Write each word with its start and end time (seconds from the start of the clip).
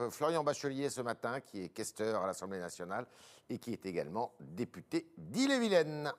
Euh, 0.00 0.10
Florian 0.10 0.42
Bachelier 0.42 0.90
ce 0.90 1.00
matin, 1.02 1.40
qui 1.40 1.62
est 1.62 1.68
questeur 1.68 2.20
à 2.22 2.26
l'Assemblée 2.26 2.58
nationale 2.58 3.06
et 3.48 3.58
qui 3.58 3.72
est 3.72 3.86
également 3.86 4.32
député 4.40 5.06
d'Ille-et-Vilaine. 5.16 6.12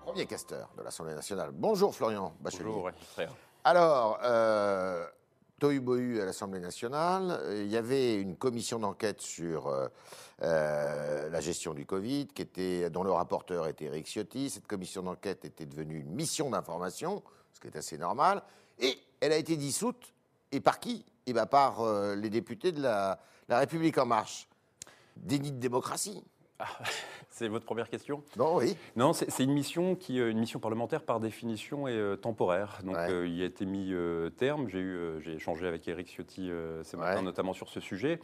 Premier 0.00 0.26
questeur 0.26 0.70
de 0.78 0.82
l'Assemblée 0.82 1.14
nationale. 1.14 1.50
Bonjour 1.52 1.94
Florian 1.94 2.34
Bachelier. 2.40 2.64
Bonjour, 2.64 2.90
frère. 3.12 3.34
Alors, 3.64 4.18
euh, 4.24 5.06
Tohu 5.62 5.80
Bohu 5.80 6.20
à 6.20 6.24
l'Assemblée 6.24 6.58
nationale, 6.58 7.38
il 7.52 7.68
y 7.68 7.76
avait 7.76 8.16
une 8.16 8.36
commission 8.36 8.80
d'enquête 8.80 9.20
sur 9.20 9.68
euh, 9.68 9.86
euh, 10.42 11.30
la 11.30 11.40
gestion 11.40 11.72
du 11.72 11.86
Covid, 11.86 12.26
qui 12.26 12.42
était, 12.42 12.90
dont 12.90 13.04
le 13.04 13.12
rapporteur 13.12 13.68
était 13.68 13.84
Eric 13.84 14.06
Ciotti. 14.06 14.50
Cette 14.50 14.66
commission 14.66 15.02
d'enquête 15.02 15.44
était 15.44 15.66
devenue 15.66 16.00
une 16.00 16.10
mission 16.10 16.50
d'information, 16.50 17.22
ce 17.52 17.60
qui 17.60 17.68
est 17.68 17.76
assez 17.76 17.98
normal, 17.98 18.42
et 18.78 18.98
elle 19.20 19.32
a 19.32 19.36
été 19.36 19.56
dissoute. 19.56 20.12
Et 20.50 20.60
par 20.60 20.80
qui? 20.80 21.04
Eh 21.26 21.32
bien, 21.32 21.46
par 21.46 21.80
euh, 21.80 22.14
les 22.14 22.28
députés 22.28 22.72
de 22.72 22.82
la, 22.82 23.20
la 23.48 23.58
République 23.58 23.96
En 23.98 24.06
Marche. 24.06 24.48
Déni 25.16 25.52
de 25.52 25.58
démocratie. 25.58 26.22
C'est 27.30 27.48
votre 27.48 27.64
première 27.64 27.88
question? 27.88 28.22
Non, 28.36 28.56
oui. 28.56 28.76
Non, 28.94 29.12
c'est 29.14 29.42
une 29.42 29.52
mission 29.52 29.96
qui, 29.96 30.20
euh, 30.20 30.30
une 30.30 30.38
mission 30.38 30.60
parlementaire 30.60 31.02
par 31.02 31.18
définition 31.18 31.88
est 31.88 31.92
euh, 31.92 32.16
temporaire. 32.16 32.80
Donc 32.84 32.94
Ouais. 32.96 33.10
euh, 33.10 33.26
il 33.26 33.34
y 33.34 33.42
a 33.42 33.46
été 33.46 33.64
mis 33.64 33.92
terme. 34.36 34.68
J'ai 34.68 34.78
eu, 34.80 35.20
j'ai 35.20 35.32
échangé 35.34 35.66
avec 35.66 35.88
Eric 35.88 36.08
Ciotti 36.08 36.48
ce 36.48 36.96
matin, 36.96 37.16
Ouais. 37.16 37.22
notamment 37.22 37.54
sur 37.54 37.68
ce 37.70 37.80
sujet. 37.80 38.20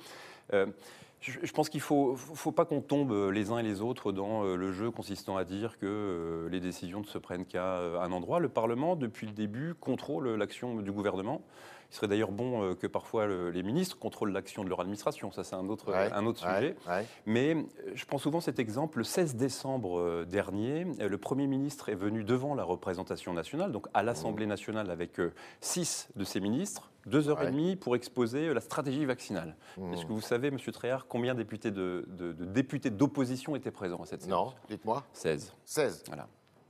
Je, 1.20 1.52
pense 1.52 1.68
qu'il 1.68 1.80
faut, 1.80 2.14
faut 2.14 2.34
faut 2.36 2.52
pas 2.52 2.64
qu'on 2.64 2.80
tombe 2.80 3.10
euh, 3.10 3.30
les 3.30 3.50
uns 3.50 3.58
et 3.58 3.64
les 3.64 3.80
autres 3.80 4.12
dans 4.12 4.44
euh, 4.44 4.54
le 4.54 4.70
jeu 4.70 4.92
consistant 4.92 5.36
à 5.36 5.44
dire 5.44 5.76
que 5.78 5.86
euh, 5.86 6.48
les 6.48 6.60
décisions 6.60 7.00
ne 7.00 7.06
se 7.06 7.18
prennent 7.18 7.44
qu'à 7.44 7.78
un 8.00 8.12
endroit. 8.12 8.38
Le 8.38 8.48
Parlement, 8.48 8.94
depuis 8.94 9.26
le 9.26 9.32
début, 9.32 9.74
contrôle 9.74 10.28
l'action 10.34 10.76
du 10.76 10.92
gouvernement. 10.92 11.42
Il 11.90 11.94
serait 11.94 12.08
d'ailleurs 12.08 12.32
bon 12.32 12.62
euh, 12.62 12.74
que 12.74 12.86
parfois 12.86 13.26
le- 13.26 13.50
les 13.50 13.62
ministres 13.62 13.98
contrôlent 13.98 14.30
l'action 14.32 14.62
de 14.62 14.68
leur 14.68 14.80
administration. 14.80 15.32
Ça, 15.32 15.42
c'est 15.42 15.54
un 15.56 15.68
autre, 15.68 15.90
Ouais, 15.90 16.10
un 16.12 16.26
autre 16.26 16.46
ouais, 16.46 16.54
sujet. 16.54 16.76
ouais. 16.86 17.06
Mais 17.24 17.54
euh, 17.54 17.62
je 17.94 18.04
prends 18.04 18.18
souvent 18.18 18.40
cet 18.40 18.58
exemple. 18.58 18.98
Le 18.98 19.04
16 19.04 19.36
décembre 19.36 19.98
euh, 19.98 20.24
dernier, 20.26 20.84
le 20.98 21.18
Premier 21.18 21.46
ministre 21.46 21.88
est 21.88 21.94
venu 21.94 22.24
devant 22.24 22.54
la 22.54 22.64
représentation 22.64 23.32
nationale, 23.32 23.72
donc 23.72 23.86
à 23.94 24.02
l'Assemblée 24.02 24.46
nationale 24.46 24.90
avec 24.90 25.18
six 25.62 26.08
de 26.14 26.24
ses 26.24 26.40
ministres, 26.40 26.90
deux 27.06 27.30
heures 27.30 27.42
et 27.42 27.46
demie 27.50 27.74
pour 27.76 27.96
exposer 27.96 28.52
la 28.52 28.60
stratégie 28.60 29.06
vaccinale. 29.06 29.56
Mmh. 29.78 29.94
Est-ce 29.94 30.04
que 30.04 30.12
vous 30.12 30.20
savez, 30.20 30.50
Monsieur 30.50 30.72
Tréhard, 30.72 31.06
combien 31.08 31.32
de 31.34 31.38
députés 31.42 31.70
de, 31.70 32.04
de- 32.08 32.32
de 32.32 32.44
députés 32.44 32.90
d'opposition 32.90 33.56
étaient 33.56 33.70
présents 33.70 34.02
à 34.02 34.06
cette 34.06 34.22
séance? 34.22 34.50
Non, 34.52 34.54
dites-moi. 34.68 35.04
16. 35.14 35.54
16. 35.64 36.04
Voilà. 36.08 36.28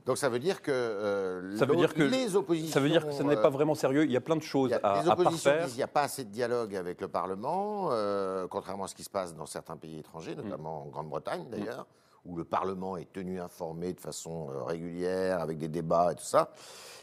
Donc 0.08 0.16
ça 0.16 0.30
veut 0.30 0.38
dire 0.38 0.62
que, 0.62 0.70
euh, 0.72 1.54
Ça 1.58 1.66
veut 1.66 1.76
dire 1.76 1.92
que- 1.92 2.02
les 2.02 2.34
oppositions. 2.34 2.72
Ça 2.72 2.80
veut 2.80 2.88
dire 2.88 3.06
que 3.06 3.12
ce 3.12 3.22
n'est 3.22 3.36
pas 3.36 3.50
vraiment 3.50 3.74
sérieux. 3.74 4.04
Il 4.04 4.10
y 4.10 4.16
a 4.16 4.22
plein 4.22 4.36
de 4.36 4.40
il 4.40 4.46
choses 4.46 4.72
a- 4.72 4.76
à, 4.82 5.02
les 5.02 5.08
à 5.10 5.12
oppositions 5.12 5.50
parfaire. 5.50 5.64
disent 5.64 5.72
qu'il 5.74 5.80
n'y 5.80 5.84
a 5.84 5.88
pas 5.88 6.00
assez 6.02 6.24
de 6.24 6.30
dialogue 6.30 6.74
avec 6.74 7.02
le 7.02 7.08
Parlement, 7.08 7.90
euh, 7.92 8.46
contrairement 8.48 8.84
à 8.84 8.88
ce 8.88 8.94
qui 8.94 9.04
se 9.04 9.10
passe 9.10 9.34
dans 9.36 9.44
certains 9.44 9.76
pays 9.76 9.98
étrangers, 9.98 10.34
Mm. 10.34 10.44
notamment 10.44 10.84
en 10.84 10.86
Grande-Bretagne 10.86 11.44
d'ailleurs, 11.50 11.86
où 12.24 12.36
le 12.36 12.44
Parlement 12.44 12.96
est 12.96 13.12
tenu 13.12 13.38
informé 13.38 13.92
de 13.92 14.00
façon 14.00 14.48
euh, 14.50 14.62
régulière, 14.64 15.40
avec 15.40 15.58
des 15.58 15.68
débats 15.68 16.12
et 16.12 16.14
tout 16.14 16.24
ça. 16.24 16.52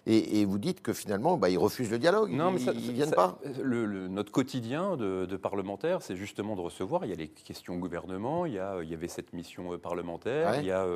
Et, 0.07 0.41
et 0.41 0.45
vous 0.45 0.57
dites 0.57 0.81
que 0.81 0.91
finalement, 0.93 1.37
bah, 1.37 1.49
ils 1.49 1.57
refusent 1.59 1.91
le 1.91 1.99
dialogue, 1.99 2.31
Non, 2.31 2.49
mais 2.49 2.59
ils 2.59 2.65
ça- 2.65 2.73
ne 2.73 2.79
ça- 2.79 2.91
viennent 2.91 3.09
ça- 3.09 3.15
pas. 3.15 3.37
le- 3.61 3.85
le- 3.85 4.07
notre 4.07 4.31
quotidien 4.31 4.97
de, 4.97 5.27
de 5.27 5.37
parlementaire, 5.37 6.01
c'est 6.01 6.15
justement 6.15 6.55
de 6.55 6.61
recevoir. 6.61 7.05
Il 7.05 7.11
y 7.11 7.13
a 7.13 7.17
les 7.17 7.27
questions 7.27 7.75
au 7.75 7.79
gouvernement, 7.79 8.47
il 8.47 8.53
y, 8.53 8.59
a, 8.59 8.81
il 8.81 8.89
y 8.89 8.95
avait 8.95 9.07
cette 9.07 9.31
mission 9.33 9.77
parlementaire, 9.77 10.49
Ouais. 10.53 10.59
il 10.61 10.65
y 10.65 10.71
a 10.71 10.87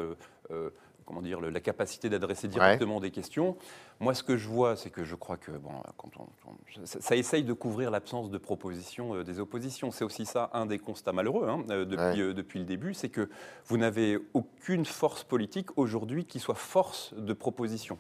comment 1.09 1.23
dire, 1.23 1.41
la 1.41 1.59
capacité 1.59 2.07
d'adresser 2.07 2.47
directement 2.47 2.99
des 2.99 3.09
questions. 3.09 3.57
Moi, 3.99 4.13
ce 4.13 4.21
que 4.21 4.38
je 4.38 4.47
vois, 4.47 4.75
c'est 4.75 4.91
que 4.91 5.03
je 5.03 5.15
crois 5.15 5.38
que 5.38 5.49
bon, 5.49 5.71
quand 5.97 6.11
on, 6.19 6.27
on- 6.47 6.85
ça, 6.85 7.02
ça 7.02 7.15
essaye 7.15 7.43
de 7.43 7.52
couvrir 7.53 7.89
l'absence 7.89 8.29
de 8.29 8.38
propositions 8.38 9.15
euh, 9.15 9.23
des 9.23 9.39
oppositions. 9.39 9.89
C'est 9.89 10.03
aussi 10.05 10.27
ça 10.27 10.52
un 10.53 10.67
des 10.67 10.77
constats 10.77 11.11
malheureux 11.11 11.48
hein, 11.49 11.64
euh, 11.71 11.83
depuis, 11.83 11.98
Ouais. 12.05 12.19
euh, 12.19 12.33
depuis 12.36 12.59
le 12.59 12.65
début, 12.65 12.93
c'est 12.93 13.09
que 13.09 13.27
vous 13.65 13.77
n'avez 13.77 14.19
aucune 14.36 14.86
force 14.86 15.23
politique 15.23 15.75
aujourd'hui 15.80 16.25
qui 16.25 16.37
soit 16.37 16.53
force 16.53 17.11
de 17.17 17.33
proposition 17.33 17.98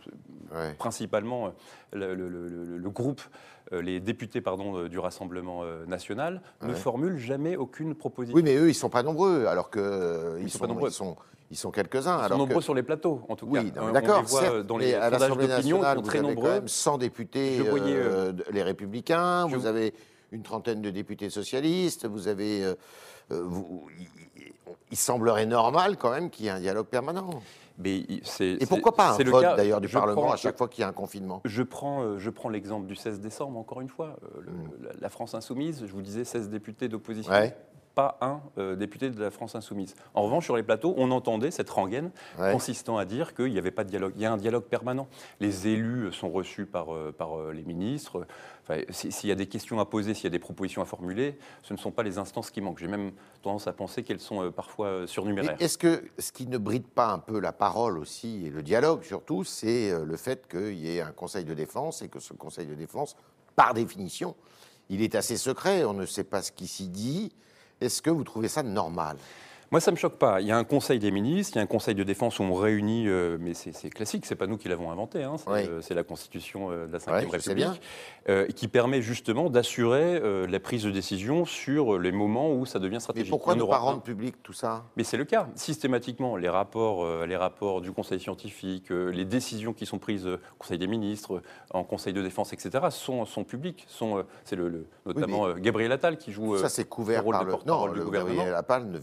Ouais. 0.51 0.75
principalement 0.75 1.53
le, 1.91 2.13
le- 2.13 2.29
le- 2.29 2.47
le- 2.47 2.77
le 2.77 2.89
groupe, 2.91 3.21
les 3.71 3.99
députés 3.99 4.41
pardon, 4.41 4.77
euh, 4.77 4.89
du 4.89 4.99
Rassemblement 4.99 5.61
euh, 5.63 5.85
national, 5.85 6.41
ne 6.61 6.69
Ouais. 6.69 6.73
formulent 6.75 7.17
jamais 7.17 7.55
aucune 7.55 7.95
proposition. 7.95 8.35
Oui, 8.35 8.43
mais 8.43 8.55
eux, 8.55 8.65
ils 8.65 8.67
ne 8.69 8.73
sont 8.73 8.89
pas 8.89 9.03
nombreux, 9.03 9.45
alors 9.45 9.69
que 9.69 9.79
euh, 9.79 10.39
Ils 10.41 10.49
sont 10.49 10.57
sont, 10.57 10.63
pas 10.65 10.67
nombreux. 10.67 10.89
ils, 10.89 10.93
sont, 10.93 11.15
ils 11.51 11.57
sont 11.57 11.71
quelques-uns. 11.71 11.99
Ils 12.15 12.19
sont 12.19 12.25
alors 12.25 12.37
nombreux 12.39 12.55
que- 12.57 12.61
sur 12.63 12.73
les 12.73 12.83
plateaux, 12.83 13.21
en 13.29 13.35
tout 13.35 13.45
cas. 13.47 13.61
Oui, 13.61 13.71
Euh, 13.77 13.91
d'accord, 13.91 14.23
euh, 14.41 14.63
dans 14.63 14.77
mais 14.77 14.85
les 14.87 14.93
à 14.95 15.03
sondages 15.05 15.19
l'Assemblée 15.21 15.47
d'opinion, 15.47 15.81
ils 15.83 15.95
sont 15.95 16.01
très 16.01 16.17
quand 16.19 16.27
nombreux. 16.27 16.49
même 16.51 16.67
100 16.67 16.97
députés, 16.97 17.57
Je 17.57 17.63
voyais, 17.63 17.95
euh, 17.95 18.33
les 18.51 18.63
Républicains, 18.63 19.47
je- 19.49 19.55
vous 19.55 19.65
avez 19.65 19.93
une 20.31 20.43
trentaine 20.43 20.81
de 20.81 20.89
députés 20.89 21.29
socialistes, 21.29 22.05
vous 22.07 22.27
avez... 22.27 22.63
euh, 22.63 22.75
euh, 23.31 23.43
vous- 23.45 23.87
il, 24.91 24.97
semblerait 24.97 25.45
normal 25.45 25.97
quand 25.97 26.11
même 26.11 26.29
qu'il 26.29 26.45
y 26.45 26.47
ait 26.47 26.51
un 26.51 26.59
dialogue 26.59 26.87
permanent. 26.87 27.29
Mais 27.81 27.99
Et 27.99 28.65
pourquoi 28.67 28.93
pas 28.93 29.11
un 29.11 29.23
vote 29.23 29.41
d'ailleurs 29.55 29.79
du 29.79 29.87
Je 29.87 29.93
Parlement 29.93 30.21
prends- 30.23 30.31
à 30.33 30.35
chaque 30.35 30.57
fois 30.57 30.67
qu'il 30.67 30.81
y 30.81 30.83
a 30.83 30.89
un 30.89 30.93
confinement? 30.93 31.41
Je 31.45 31.63
prends, 31.63 32.01
euh, 32.03 32.17
je 32.17 32.29
prends 32.29 32.49
l'exemple 32.49 32.87
du 32.87 32.95
16 32.97 33.21
décembre, 33.21 33.57
encore 33.57 33.79
une 33.79 33.87
fois. 33.87 34.17
Euh, 34.23 34.41
le- 34.41 34.51
Mm. 34.51 34.69
la, 34.83 34.89
la 34.99 35.09
France 35.09 35.33
insoumise, 35.33 35.85
je 35.85 35.91
vous 35.93 36.01
disais 36.01 36.25
16 36.25 36.49
députés 36.49 36.89
d'opposition. 36.89 37.31
Ouais. 37.31 37.55
Pas 37.99 38.17
un 38.21 38.39
euh, 38.57 38.77
député 38.77 39.09
de 39.09 39.19
la 39.21 39.29
France 39.29 39.55
insoumise. 39.55 39.93
En 40.13 40.21
revanche, 40.23 40.45
sur 40.45 40.55
les 40.55 40.63
plateaux, 40.63 40.93
on 40.95 41.11
entendait 41.11 41.51
cette 41.51 41.69
rengaine 41.69 42.11
Ouais. 42.39 42.53
consistant 42.53 42.97
à 42.97 43.03
dire 43.03 43.35
qu'il 43.35 43.51
n'y 43.51 43.57
avait 43.57 43.71
pas 43.71 43.83
de 43.83 43.89
dialogue. 43.89 44.13
Il 44.15 44.21
y 44.21 44.25
a 44.25 44.31
un 44.31 44.37
dialogue 44.37 44.63
permanent. 44.63 45.09
Les 45.41 45.67
élus 45.67 46.13
sont 46.13 46.29
reçus 46.29 46.65
par, 46.65 46.93
euh, 46.95 47.11
par 47.11 47.37
euh, 47.37 47.51
les 47.51 47.63
ministres. 47.63 48.25
Enfin, 48.63 48.79
si- 48.89 49.11
S'il 49.11 49.27
y 49.27 49.33
a 49.33 49.35
des 49.35 49.47
questions 49.47 49.81
à 49.81 49.85
poser, 49.85 50.13
s'il 50.13 50.23
y 50.23 50.27
a 50.27 50.29
des 50.29 50.39
propositions 50.39 50.81
à 50.81 50.85
formuler, 50.85 51.37
ce 51.61 51.73
ne 51.73 51.77
sont 51.77 51.91
pas 51.91 52.03
les 52.03 52.17
instances 52.17 52.51
qui 52.51 52.61
manquent. 52.61 52.79
J'ai 52.79 52.87
même 52.87 53.11
tendance 53.41 53.67
à 53.67 53.73
penser 53.73 54.03
qu'elles 54.03 54.21
sont 54.21 54.45
euh, 54.45 54.49
parfois 54.49 54.87
euh, 54.87 55.05
surnuméraires. 55.07 55.57
est-ce 55.59 55.77
que 55.77 56.01
ce 56.19 56.31
qui 56.31 56.47
ne 56.47 56.57
bride 56.57 56.87
pas 56.87 57.09
un 57.11 57.19
peu 57.19 57.41
la 57.41 57.51
parole 57.51 57.97
aussi, 57.97 58.45
et 58.45 58.49
le 58.49 58.63
dialogue 58.63 59.03
surtout, 59.03 59.43
c'est 59.43 59.91
euh, 59.91 60.05
le 60.05 60.15
fait 60.15 60.47
qu'il 60.47 60.75
y 60.75 60.95
ait 60.95 61.01
un 61.01 61.11
Conseil 61.11 61.43
de 61.43 61.53
défense 61.53 62.01
et 62.01 62.07
que 62.07 62.21
ce 62.21 62.31
Conseil 62.31 62.65
de 62.65 62.75
défense, 62.75 63.17
par 63.57 63.73
définition, 63.73 64.35
il 64.87 65.01
est 65.01 65.15
assez 65.15 65.35
secret, 65.35 65.83
on 65.83 65.91
ne 65.93 66.05
sait 66.05 66.23
pas 66.23 66.41
ce 66.41 66.53
qui 66.53 66.65
s'y 66.65 66.87
dit. 66.87 67.33
Est-ce 67.81 68.01
que 68.01 68.09
vous 68.09 68.23
trouvez 68.23 68.47
ça 68.47 68.63
normal? 68.63 69.17
Moi, 69.71 69.79
ça 69.79 69.91
ne 69.91 69.95
me 69.95 69.99
choque 69.99 70.17
pas. 70.17 70.41
Il 70.41 70.47
y 70.47 70.51
a 70.51 70.57
un 70.57 70.63
conseil 70.63 70.97
des 70.97 71.11
ministres, 71.11 71.55
il 71.55 71.59
y 71.59 71.61
a 71.61 71.63
un 71.63 71.67
conseil 71.67 71.93
de 71.93 72.03
défense 72.03 72.39
où 72.39 72.43
on 72.43 72.53
réunit, 72.55 73.07
euh, 73.07 73.37
mais 73.39 73.53
c'est 73.53 73.89
classique, 73.91 74.25
c'est 74.25 74.35
pas 74.35 74.47
nous 74.47 74.57
qui 74.57 74.67
l'avons 74.67 74.89
inventé, 74.91 75.23
hein, 75.23 75.35
c'est 75.37 75.49
Oui. 75.51 75.59
euh, 75.69 75.81
c'est 75.81 75.93
la 75.93 76.03
Constitution 76.03 76.71
euh, 76.71 76.87
de 76.87 76.93
la 76.93 76.97
Ouais, 77.13 77.25
Ve 77.25 77.31
je 77.33 77.39
sais 77.39 77.51
République, 77.53 78.55
qui 78.55 78.67
permet 78.67 79.01
justement 79.01 79.49
d'assurer 79.51 80.19
la 80.47 80.59
prise 80.59 80.83
de 80.83 80.91
décision 80.91 81.45
sur 81.45 81.99
les 81.99 82.11
moments 82.11 82.51
où 82.53 82.65
ça 82.65 82.79
devient 82.79 82.95
Mais 82.95 82.99
stratégique. 82.99 83.29
pourquoi 83.29 83.53
Il 83.53 83.57
y 83.59 83.63
ne 83.63 83.67
pas 83.67 83.77
rendre 83.77 84.01
public 84.01 84.35
tout 84.43 84.53
ça? 84.53 84.85
Mais 84.97 85.03
c'est 85.03 85.17
le 85.17 85.25
cas. 85.25 85.47
Systématiquement, 85.55 86.35
les 86.35 86.49
rapports, 86.49 87.25
les 87.25 87.35
rapports 87.35 87.81
du 87.81 87.91
Conseil 87.91 88.19
scientifique, 88.19 88.89
les 88.89 89.25
décisions 89.25 89.73
qui 89.73 89.85
sont 89.85 89.97
prises 89.99 90.25
au 90.27 90.37
Conseil 90.57 90.77
des 90.79 90.87
ministres, 90.87 91.41
en 91.71 91.83
Conseil 91.83 92.13
de 92.13 92.21
défense, 92.21 92.53
etc., 92.53 92.85
sont, 92.91 93.25
sont 93.25 93.43
publiques. 93.43 93.85
Sont, 93.87 94.23
c'est 94.43 94.55
le, 94.55 94.69
le- 94.69 94.87
notamment 95.05 95.53
Gabriel 95.53 95.91
Attal 95.91 96.17
qui 96.17 96.31
joue. 96.31 96.57
Ça, 96.57 96.69
c'est 96.69 96.85
couvert 96.85 97.19
le 97.21 97.25
rôle 97.25 97.33
par 97.35 97.45
de 97.45 97.51
le. 97.51 97.57
Non, 97.65 97.87
du 97.91 97.99
le 97.99 98.05
gouvernement. 98.05 98.35
Gabriel 98.35 98.55
Attal 98.55 98.87
ne- 98.89 98.99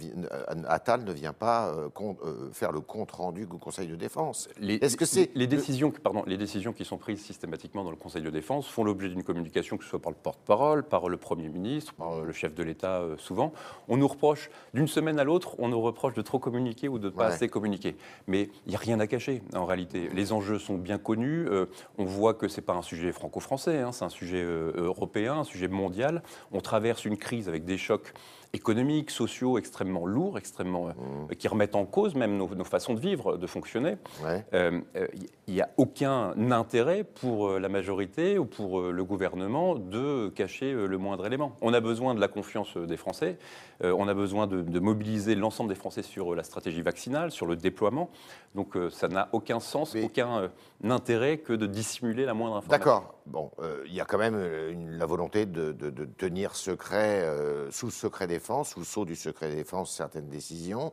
Attal 0.69 1.05
ne 1.05 1.13
vient 1.13 1.33
pas 1.33 1.69
euh, 1.69 1.89
euh, 2.25 2.51
faire 2.53 2.73
le 2.73 2.81
compte 2.81 3.11
rendu 3.13 3.47
au 3.51 3.59
Conseil 3.59 3.89
de 3.89 3.97
défense. 3.97 4.49
Les, 4.59 4.77
Est-ce 4.77 4.97
que 4.97 5.05
c'est 5.05 5.31
les 5.35 5.47
décisions, 5.47 5.91
pardon, 5.91 6.23
les 6.27 6.37
décisions 6.37 6.73
qui 6.73 6.85
sont 6.85 6.97
prises 6.99 7.21
systématiquement 7.21 7.85
dans 7.85 7.91
le 7.91 7.97
Conseil 7.97 8.23
de 8.23 8.31
défense 8.31 8.67
font 8.69 8.85
l'objet 8.85 9.09
d'une 9.09 9.23
communication, 9.23 9.77
que 9.77 9.85
ce 9.85 9.91
soit 9.91 10.01
par 10.01 10.11
le 10.13 10.17
porte-parole, 10.23 10.83
par 10.83 11.09
le 11.09 11.17
Premier 11.17 11.49
ministre, 11.49 11.95
par 11.95 12.13
euh, 12.13 12.25
le 12.25 12.33
chef 12.33 12.55
de 12.55 12.63
l'État 12.63 13.03
souvent. 13.19 13.53
On 13.89 13.97
nous 13.97 14.09
reproche, 14.09 14.51
d'une 14.75 14.89
semaine 14.89 15.19
à 15.19 15.25
l'autre, 15.25 15.57
on 15.59 15.69
nous 15.69 15.81
reproche 15.81 16.15
de 16.15 16.23
trop 16.23 16.39
communiquer 16.39 16.89
ou 16.89 16.99
de 16.99 17.07
ne 17.07 17.11
pas 17.11 17.27
Ouais. 17.29 17.33
assez 17.33 17.49
communiquer. 17.49 17.97
Mais 18.27 18.49
il 18.67 18.71
n'y 18.71 18.77
a 18.77 18.79
rien 18.79 19.01
à 19.01 19.07
cacher 19.07 19.43
en 19.55 19.65
réalité. 19.65 20.09
Les 20.15 20.33
enjeux 20.33 20.59
sont 20.59 20.77
bien 20.79 20.99
connus. 20.99 21.47
euh, 21.49 21.67
on 21.99 22.05
voit 22.05 22.35
que 22.35 22.49
ce 22.49 22.57
n'est 22.61 22.65
pas 22.65 22.75
un 22.75 22.83
sujet 22.83 23.13
franco-français, 23.13 23.81
hein, 23.81 23.93
c'est 23.93 24.05
un 24.05 24.09
sujet 24.09 24.43
euh, 24.43 24.73
européen, 24.77 25.39
un 25.41 25.45
sujet 25.45 25.69
mondial. 25.69 26.23
On 26.53 26.61
traverse 26.61 27.05
une 27.05 27.17
crise 27.17 27.49
avec 27.49 27.65
des 27.65 27.79
chocs 27.79 28.13
économiques, 28.57 29.11
sociaux 29.11 29.59
extrêmement 29.59 30.07
lourds, 30.07 30.39
extrêmement, 30.39 30.89
euh, 30.89 31.35
qui 31.35 31.47
remettent 31.49 31.75
en 31.77 31.85
cause 31.87 32.15
même 32.15 32.37
nos, 32.37 32.53
nos 32.55 32.65
façons 32.65 32.95
de 32.95 33.01
vivre, 33.01 33.37
de 33.37 33.47
fonctionner. 33.47 33.97
Ouais. 34.25 34.45
Euh, 34.55 34.81
euh, 34.97 35.07
Il 35.47 35.55
n'y 35.55 35.61
a 35.61 35.69
aucun 35.77 36.35
intérêt 36.51 37.05
pour 37.05 37.49
euh, 37.49 37.59
la 37.61 37.69
majorité 37.69 38.39
ou 38.39 38.45
pour 38.47 38.81
euh, 38.81 38.91
le 38.91 39.05
gouvernement 39.05 39.77
de 39.77 40.29
cacher 40.35 40.73
euh, 40.73 40.87
le 40.87 40.99
moindre 40.99 41.25
élément. 41.27 41.55
On 41.61 41.73
a 41.73 41.81
besoin 41.81 42.15
de 42.15 42.21
la 42.21 42.29
confiance 42.29 42.77
euh, 42.77 42.87
des 42.87 42.97
Français, 42.97 43.39
euh, 43.85 43.95
on 43.97 44.09
a 44.09 44.15
besoin 44.15 44.47
de, 44.47 44.63
de 44.63 44.81
mobiliser 44.81 45.35
l'ensemble 45.35 45.69
des 45.69 45.75
Français 45.77 46.03
sur 46.03 46.33
euh, 46.33 46.37
la 46.37 46.43
stratégie 46.43 46.83
vaccinale, 46.83 47.31
sur 47.31 47.47
le 47.47 47.57
déploiement. 47.57 48.11
Donc 48.55 48.77
euh, 48.77 48.91
ça 48.91 49.09
n'a 49.09 49.29
aucun 49.33 49.61
sens, 49.61 49.95
Mais- 49.95 50.03
aucun 50.05 50.39
euh, 50.43 50.49
intérêt 50.85 51.39
que 51.39 51.53
de 51.53 51.67
dissimuler 51.67 52.25
la 52.25 52.35
moindre 52.35 52.57
information. 52.57 52.79
D'accord. 52.85 53.13
Bon, 53.27 53.51
euh, 53.61 53.83
il 53.87 53.95
y 53.95 54.01
a 54.01 54.05
quand 54.05 54.19
même 54.19 54.35
euh, 54.37 54.71
une- 54.73 54.93
la 54.99 55.05
volonté 55.07 55.47
de, 55.47 55.73
de- 55.73 55.91
de 55.91 56.05
tenir 56.05 56.55
secret, 56.57 57.23
euh, 57.25 57.71
sous 57.71 57.91
secret 57.91 58.27
défense, 58.47 58.77
le 58.77 58.85
sceau 58.85 59.05
du 59.05 59.17
secret 59.17 59.53
défense, 59.53 59.93
certaines 59.93 60.29
décisions, 60.29 60.93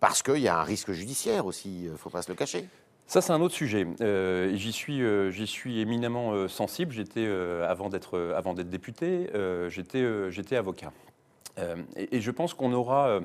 parce 0.00 0.24
qu'il 0.24 0.38
y 0.38 0.48
a 0.48 0.58
un 0.58 0.64
risque 0.64 0.90
judiciaire 0.90 1.46
aussi, 1.46 1.84
il 1.84 1.92
ne 1.92 1.96
faut 1.96 2.10
pas 2.10 2.22
se 2.22 2.32
le 2.32 2.34
cacher. 2.34 2.66
Ça, 3.06 3.20
c'est 3.20 3.32
un 3.32 3.40
autre 3.40 3.54
sujet. 3.54 3.86
Euh, 4.00 4.56
j'y 4.56 4.72
suis, 4.72 5.02
euh, 5.02 5.30
j'y 5.30 5.46
suis 5.46 5.78
éminemment 5.78 6.32
euh, 6.32 6.48
sensible. 6.48 6.90
J'étais, 6.92 7.28
avant 7.62 7.88
d'être, 7.90 8.64
député, 8.64 9.30
j'étais, 9.68 10.56
avocat. 10.56 10.92
Et, 11.96 12.20
je 12.20 12.30
pense 12.32 12.54
qu'on 12.54 12.72
aura 12.72 13.20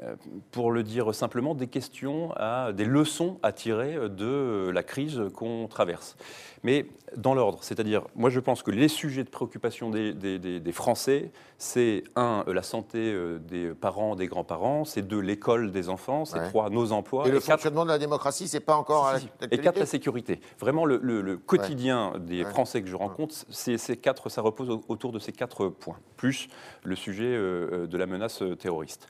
euh, 0.00 0.16
pour 0.50 0.72
le 0.72 0.82
dire 0.82 1.14
simplement, 1.14 1.54
des 1.54 1.66
questions, 1.66 2.32
des 2.72 2.86
leçons 2.86 3.38
à 3.42 3.52
tirer 3.52 4.08
de 4.08 4.70
la 4.72 4.82
crise 4.82 5.20
qu'on 5.34 5.68
traverse. 5.68 6.16
Mais 6.62 6.86
dans 7.16 7.34
l'ordre, 7.34 7.58
c'est-à-dire, 7.62 8.02
moi 8.14 8.30
je 8.30 8.40
pense 8.40 8.62
que 8.62 8.70
les 8.70 8.88
sujets 8.88 9.24
de 9.24 9.28
préoccupation 9.28 9.90
des, 9.90 10.12
des, 10.12 10.72
Français, 10.72 11.30
c'est 11.58 12.04
un, 12.16 12.44
la 12.46 12.62
santé 12.62 12.98
euh, 12.98 13.38
des 13.38 13.68
parents, 13.74 14.16
des 14.16 14.26
grands-parents, 14.26 14.84
c'est 14.84 15.02
deux, 15.02 15.20
l'école 15.20 15.70
des 15.70 15.88
enfants, 15.88 16.24
c'est 16.24 16.42
trois, 16.48 16.70
nos 16.70 16.92
emplois. 16.92 17.28
Et, 17.28 17.30
le 17.30 17.40
fonctionnement 17.40 17.84
de 17.84 17.90
la 17.90 17.98
démocratie, 17.98 18.48
c'est 18.48 18.60
pas 18.60 18.76
encore. 18.76 19.12
et 19.50 19.58
quatre, 19.58 19.78
la 19.78 19.86
sécurité. 19.86 20.40
Vraiment, 20.58 20.84
le, 20.84 21.36
quotidien 21.36 22.14
des 22.18 22.44
Français 22.44 22.82
que 22.82 22.88
je 22.88 22.96
rencontre, 22.96 23.34
c'est 23.50 23.78
ces 23.78 23.96
quatre, 23.96 24.28
ça 24.28 24.40
repose 24.40 24.80
autour 24.88 25.12
de 25.12 25.18
ces 25.18 25.32
quatre 25.32 25.68
points, 25.68 25.98
plus 26.16 26.48
le 26.84 26.96
sujet 26.96 27.24
euh, 27.26 27.86
de 27.86 27.98
la 27.98 28.06
menace 28.06 28.42
terroriste 28.58 29.08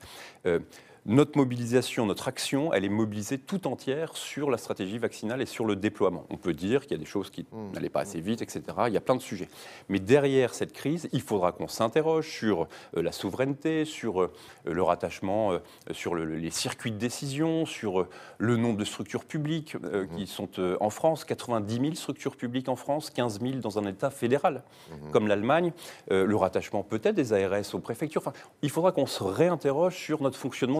notre 1.05 1.37
mobilisation, 1.37 2.05
notre 2.05 2.29
action, 2.29 2.71
elle 2.73 2.85
est 2.85 2.89
mobilisée 2.89 3.37
tout 3.37 3.67
entière 3.67 4.15
sur 4.15 4.49
la 4.49 4.57
stratégie 4.57 4.97
vaccinale 4.97 5.41
et 5.41 5.45
sur 5.45 5.65
le 5.65 5.75
déploiement. 5.75 6.25
On 6.29 6.37
peut 6.37 6.53
dire 6.53 6.83
qu'il 6.83 6.91
y 6.91 6.95
a 6.95 6.97
des 6.97 7.05
choses 7.05 7.29
qui 7.29 7.45
mmh. 7.51 7.71
n'allaient 7.73 7.89
pas 7.89 8.01
assez 8.01 8.21
vite, 8.21 8.41
etc. 8.41 8.61
Il 8.87 8.93
y 8.93 8.97
a 8.97 9.01
plein 9.01 9.15
de 9.15 9.21
sujets. 9.21 9.49
Mais 9.89 9.99
derrière 9.99 10.53
cette 10.53 10.71
crise, 10.71 11.09
il 11.11 11.21
faudra 11.21 11.51
qu'on 11.51 11.67
s'interroge 11.67 12.29
sur 12.29 12.67
euh, 12.95 13.01
la 13.01 13.11
souveraineté, 13.11 13.83
sur 13.83 14.21
euh, 14.21 14.31
le 14.63 14.81
rattachement, 14.81 15.51
euh, 15.51 15.59
sur 15.91 16.15
les 16.15 16.51
circuits 16.51 16.91
de 16.91 16.97
décision, 16.97 17.65
sur 17.65 18.07
le 18.37 18.55
nombre 18.55 18.77
de 18.77 18.85
structures 18.85 19.25
publiques 19.25 19.75
mmh. 19.75 20.15
qui 20.15 20.27
sont 20.27 20.49
en 20.79 20.89
France. 20.89 21.25
90 21.25 21.75
000 21.75 21.95
structures 21.95 22.37
publiques 22.37 22.69
en 22.69 22.75
France, 22.75 23.09
15 23.09 23.41
000 23.41 23.53
dans 23.55 23.77
un 23.77 23.85
État 23.85 24.09
fédéral 24.09 24.63
mmh. 24.89 25.11
comme 25.11 25.27
l'Allemagne. 25.27 25.73
le 26.09 26.35
rattachement 26.35 26.83
peut-être 26.83 27.15
des 27.15 27.33
ARS 27.33 27.73
aux 27.73 27.79
préfectures. 27.79 28.21
Enfin, 28.21 28.33
il 28.61 28.69
faudra 28.69 28.91
qu'on 28.91 29.05
se 29.05 29.23
réinterroge 29.23 29.95
sur 29.95 30.21
notre 30.21 30.37
fonctionnement 30.37 30.79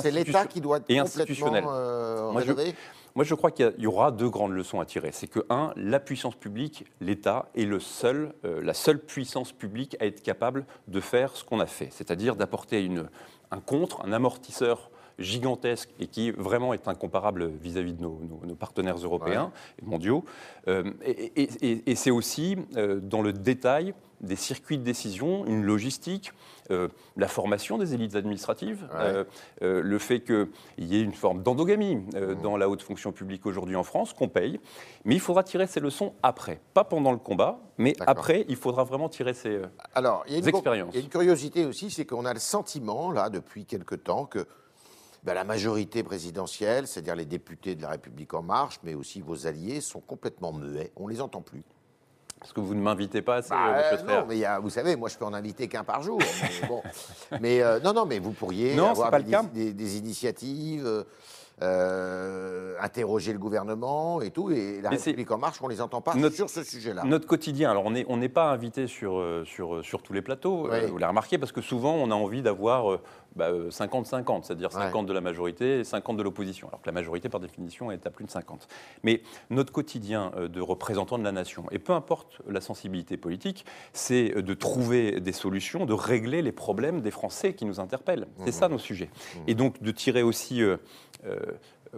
c'est 0.00 0.10
l'État 0.10 0.46
qui 0.46 0.60
doit 0.60 0.78
être 0.78 0.90
et 0.90 0.98
institutionnel. 0.98 1.64
Euh, 1.66 2.32
moi, 2.32 2.42
je, 2.42 2.52
moi, 3.14 3.24
je 3.24 3.34
crois 3.34 3.50
qu'il 3.50 3.74
y, 3.78 3.86
aura 3.86 4.10
deux 4.10 4.30
grandes 4.30 4.52
leçons 4.52 4.80
à 4.80 4.86
tirer. 4.86 5.10
C'est 5.12 5.26
que, 5.26 5.40
un, 5.50 5.72
la 5.76 6.00
puissance 6.00 6.34
publique, 6.34 6.86
l'État, 7.00 7.48
est 7.54 7.64
le 7.64 7.80
seul, 7.80 8.32
euh, 8.44 8.60
la 8.62 8.74
seule 8.74 8.98
puissance 8.98 9.52
publique 9.52 9.96
à 10.00 10.06
être 10.06 10.22
capable 10.22 10.64
de 10.88 11.00
faire 11.00 11.36
ce 11.36 11.44
qu'on 11.44 11.60
a 11.60 11.66
fait, 11.66 11.88
c'est-à-dire 11.90 12.36
d'apporter 12.36 12.90
un 13.50 13.60
contre, 13.60 14.04
un 14.04 14.12
amortisseur 14.12 14.90
gigantesque 15.18 15.90
et 16.00 16.06
qui 16.06 16.30
vraiment 16.30 16.72
est 16.72 16.88
incomparable 16.88 17.46
vis-à-vis 17.60 17.92
de 17.92 18.00
nos, 18.02 18.18
partenaires 18.58 18.96
européens 18.96 19.52
et 19.80 19.84
mondiaux. 19.84 20.24
Euh, 20.68 20.90
et, 21.04 21.94
c'est 21.94 22.10
aussi 22.10 22.56
dans 23.02 23.20
le 23.20 23.32
détail 23.32 23.94
des 24.22 24.36
circuits 24.36 24.78
de 24.78 24.84
décision, 24.84 25.44
une 25.46 25.64
logistique, 25.64 26.32
euh, 26.70 26.88
la 27.16 27.28
formation 27.28 27.76
des 27.76 27.94
élites 27.94 28.14
administratives, 28.14 28.88
euh, 28.94 29.24
euh, 29.62 29.82
le 29.82 29.98
fait 29.98 30.20
qu'il 30.20 30.48
y 30.78 30.96
ait 30.96 31.02
une 31.02 31.12
forme 31.12 31.42
d'endogamie 31.42 31.96
mmh. 31.96 32.40
dans 32.42 32.56
la 32.56 32.68
haute 32.68 32.82
fonction 32.82 33.12
publique 33.12 33.46
aujourd'hui 33.46 33.76
en 33.76 33.82
France, 33.82 34.12
qu'on 34.12 34.28
paye. 34.28 34.60
Mais 35.04 35.14
il 35.14 35.20
faudra 35.20 35.42
tirer 35.42 35.66
ces 35.66 35.80
leçons 35.80 36.14
après, 36.22 36.60
pas 36.72 36.84
pendant 36.84 37.10
le 37.10 37.18
combat, 37.18 37.60
mais 37.78 37.94
après, 38.00 38.44
il 38.48 38.56
faudra 38.56 38.84
vraiment 38.84 39.08
tirer 39.08 39.34
ces 39.34 39.60
Alors, 39.94 40.24
il 40.26 40.34
y 40.34 40.36
a 40.36 40.38
une 40.38 40.48
expériences. 40.48 40.94
Il 40.94 40.98
y 40.98 41.00
a 41.00 41.04
une 41.04 41.10
curiosité 41.10 41.64
aussi, 41.64 41.90
c'est 41.90 42.04
qu'on 42.04 42.24
a 42.24 42.32
le 42.32 42.40
sentiment, 42.40 43.10
là, 43.10 43.28
depuis 43.28 43.64
quelque 43.64 43.96
temps, 43.96 44.26
que 44.26 44.46
ben, 45.24 45.34
la 45.34 45.44
majorité 45.44 46.02
présidentielle, 46.02 46.86
c'est-à-dire 46.86 47.14
les 47.14 47.24
députés 47.24 47.74
de 47.74 47.82
la 47.82 47.90
République 47.90 48.34
En 48.34 48.42
Marche, 48.42 48.80
mais 48.82 48.94
aussi 48.94 49.20
vos 49.20 49.46
alliés, 49.46 49.80
sont 49.80 50.00
complètement 50.00 50.52
muets. 50.52 50.92
On 50.96 51.06
ne 51.06 51.12
les 51.12 51.20
entend 51.20 51.42
plus. 51.42 51.62
Parce 52.42 52.52
que 52.52 52.60
vous 52.60 52.74
ne 52.74 52.80
m'invitez 52.80 53.22
pas 53.22 53.36
assez, 53.36 53.50
bah, 53.50 53.76
euh, 53.92 53.96
Non, 54.02 54.26
mais 54.28 54.42
vous 54.60 54.70
savez, 54.70 54.96
moi 54.96 55.08
je 55.08 55.16
peux 55.16 55.24
en 55.24 55.32
inviter 55.32 55.68
qu'un 55.68 55.84
par 55.84 56.02
jour. 56.02 56.18
mais, 56.18 56.68
bon. 56.68 56.82
mais 57.40 57.62
euh, 57.62 57.78
non, 57.78 57.92
non, 57.92 58.04
mais 58.04 58.18
vous 58.18 58.32
pourriez 58.32 58.76
avoir 58.78 59.12
des, 59.12 59.98
initiatives. 59.98 61.04
Euh, 61.60 62.74
interroger 62.80 63.32
le 63.32 63.38
gouvernement 63.38 64.20
et 64.20 64.30
tout. 64.30 64.50
Et 64.50 64.80
la 64.80 64.90
République 64.90 65.30
En 65.30 65.38
Marche, 65.38 65.58
on 65.62 65.68
ne 65.68 65.72
les 65.72 65.80
entend 65.80 66.00
pas 66.00 66.14
sur 66.30 66.50
ce 66.50 66.64
sujet-là. 66.64 67.04
Notre 67.04 67.28
quotidien, 67.28 67.70
alors 67.70 67.84
on 67.84 67.92
n'est 67.92 68.04
on 68.08 68.18
pas 68.28 68.50
invité 68.50 68.88
sur, 68.88 69.22
sur, 69.44 69.84
sur 69.84 70.02
tous 70.02 70.12
les 70.12 70.22
plateaux, 70.22 70.62
vous 70.62 70.98
l'avez 70.98 71.06
remarqué, 71.06 71.38
parce 71.38 71.52
que 71.52 71.60
souvent 71.60 71.94
on 71.94 72.10
a 72.10 72.14
envie 72.14 72.42
d'avoir 72.42 72.98
50-50, 73.36 73.36
bah, 73.36 73.46
euh, 73.48 74.40
c'est-à-dire 74.42 74.72
50 74.72 75.06
de 75.06 75.12
la 75.12 75.20
majorité 75.20 75.80
et 75.80 75.84
50 75.84 76.16
de 76.16 76.22
l'opposition, 76.22 76.68
alors 76.68 76.80
que 76.80 76.86
la 76.86 76.92
majorité, 76.92 77.28
par 77.28 77.40
définition, 77.40 77.90
est 77.90 78.06
à 78.06 78.10
plus 78.10 78.24
de 78.24 78.30
50. 78.30 78.68
Mais 79.02 79.22
notre 79.50 79.72
quotidien 79.72 80.32
euh, 80.36 80.48
de 80.48 80.60
représentant 80.60 81.18
de 81.18 81.24
la 81.24 81.32
nation, 81.32 81.64
et 81.70 81.78
peu 81.78 81.92
importe 81.92 82.40
la 82.48 82.60
sensibilité 82.60 83.16
politique, 83.16 83.64
c'est 83.92 84.36
euh, 84.36 84.42
de 84.42 84.54
trouver 84.54 85.20
des 85.20 85.32
solutions, 85.32 85.86
de 85.86 85.94
régler 85.94 86.42
les 86.42 86.52
problèmes 86.52 87.00
des 87.00 87.10
Français 87.10 87.54
qui 87.54 87.64
nous 87.64 87.80
interpellent. 87.80 88.26
C'est 88.38 88.48
mmh. 88.48 88.52
ça 88.52 88.68
nos 88.68 88.78
sujets. 88.78 89.10
Mmh. 89.12 89.38
Et 89.46 89.54
donc 89.54 89.82
de 89.82 89.90
tirer 89.90 90.22
aussi 90.22 90.62
euh, 90.62 90.76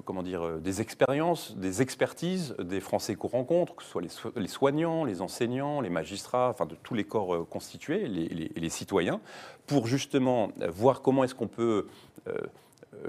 comment 0.05 0.23
dire, 0.23 0.43
euh, 0.43 0.59
des 0.59 0.81
expériences, 0.81 1.57
des 1.57 1.83
expertises 1.83 2.55
des 2.59 2.81
Français 2.81 3.15
qu'on 3.15 3.29
rencontre, 3.29 3.77
que 3.77 3.83
ce 3.83 3.91
soit 3.91 4.03
les, 4.37 4.49
soignants, 4.49 5.05
les 5.05 5.21
enseignants, 5.21 5.81
les 5.81 5.91
magistrats, 5.91 6.49
enfin 6.51 6.67
de 6.67 6.75
tous 6.75 6.95
les 6.95 7.05
corps 7.05 7.35
euh, 7.35 7.47
constitués, 7.49 8.09
les, 8.09 8.29
les 8.29 8.69
citoyens, 8.69 9.21
pour 9.67 9.87
justement 9.87 10.51
voir 10.69 11.01
comment 11.03 11.25
est-ce 11.25 11.35
qu'on 11.35 11.49
peut 11.49 11.87
euh, 12.27 12.33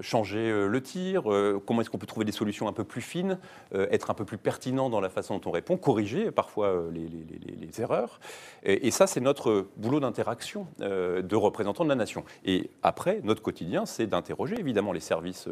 changer 0.01 0.49
euh, 0.51 0.67
le 0.67 0.81
tir, 0.81 1.31
euh, 1.31 1.61
comment 1.65 1.81
est-ce 1.81 1.89
qu'on 1.89 1.97
peut 1.97 2.07
trouver 2.07 2.25
des 2.25 2.31
solutions 2.31 2.67
un 2.67 2.73
peu 2.73 2.83
plus 2.83 3.01
fines, 3.01 3.37
être 3.73 4.09
un 4.09 4.13
peu 4.13 4.25
plus 4.25 4.37
pertinent 4.37 4.89
dans 4.89 5.01
la 5.01 5.09
façon 5.09 5.37
dont 5.37 5.49
on 5.49 5.51
répond, 5.51 5.77
corriger 5.77 6.31
parfois 6.31 6.83
les, 6.91 7.81
erreurs. 7.81 8.19
Et, 8.63 8.91
ça, 8.91 9.05
c'est 9.07 9.19
notre 9.19 9.67
boulot 9.75 9.99
d'interaction 9.99 10.67
de 10.79 11.35
représentants 11.35 11.83
de 11.83 11.89
la 11.89 11.95
nation. 11.95 12.23
Et 12.45 12.69
après, 12.83 13.19
notre 13.23 13.41
quotidien, 13.41 13.85
c'est 13.85 14.07
d'interroger 14.07 14.57
évidemment 14.59 14.93
les 14.93 14.99
services, 14.99 15.49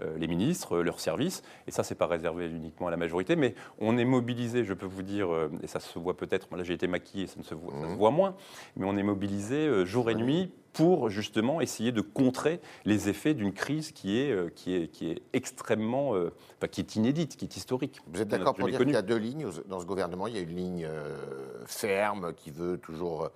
les 0.00 0.26
ministres, 0.26 0.78
leurs 0.78 1.00
services. 1.00 1.42
Et 1.66 1.70
ça, 1.70 1.82
c'est 1.82 1.94
pas 1.94 2.06
réservé 2.06 2.48
uniquement 2.48 2.86
à 2.86 2.90
la 2.90 2.96
majorité, 2.96 3.36
mais 3.36 3.54
on 3.78 3.98
est 3.98 4.04
mobilisé, 4.04 4.64
je 4.64 4.72
peux 4.72 4.86
vous 4.86 5.02
dire, 5.02 5.28
et 5.62 5.66
ça 5.66 5.80
se 5.80 5.98
voit 5.98 6.16
peut-être, 6.16 6.48
là 6.56 6.62
j'ai 6.62 6.74
été 6.74 6.86
maquillé, 6.86 7.26
ça, 7.26 7.38
ne 7.38 7.44
se 7.44 7.54
voit, 7.54 7.74
ça 7.74 7.82
se 7.82 7.92
mmh. 7.92 7.96
voit 7.96 8.10
moins, 8.10 8.36
mais 8.76 8.86
on 8.86 8.96
est 8.96 9.02
mobilisé 9.02 9.84
jour 9.84 10.10
et 10.10 10.14
nuit 10.14 10.50
pour 10.76 11.08
justement 11.08 11.62
essayer 11.62 11.90
de 11.90 12.02
contrer 12.02 12.60
les 12.84 13.08
effets 13.08 13.32
d'une 13.32 13.54
crise 13.54 13.92
qui 13.92 14.18
est, 14.20 14.30
euh, 14.30 14.50
qui 14.54 14.74
est, 14.74 14.88
qui 14.88 15.10
est 15.10 15.22
extrêmement, 15.32 16.14
euh, 16.14 16.30
qui 16.70 16.82
est 16.82 16.96
inédite, 16.96 17.38
qui 17.38 17.46
est 17.46 17.56
historique. 17.56 18.02
Vous 18.08 18.20
êtes 18.20 18.28
d'accord 18.28 18.54
pour 18.54 18.68
dire 18.68 18.80
qu'il 18.80 18.90
y 18.90 18.96
a 18.96 19.00
deux 19.00 19.16
lignes 19.16 19.46
dans 19.68 19.80
ce 19.80 19.86
gouvernement 19.86 20.26
Il 20.26 20.34
y 20.34 20.38
a 20.38 20.42
une 20.42 20.54
ligne 20.54 20.84
euh, 20.84 21.16
ferme 21.64 22.34
qui 22.34 22.50
veut 22.50 22.76
toujours, 22.76 23.30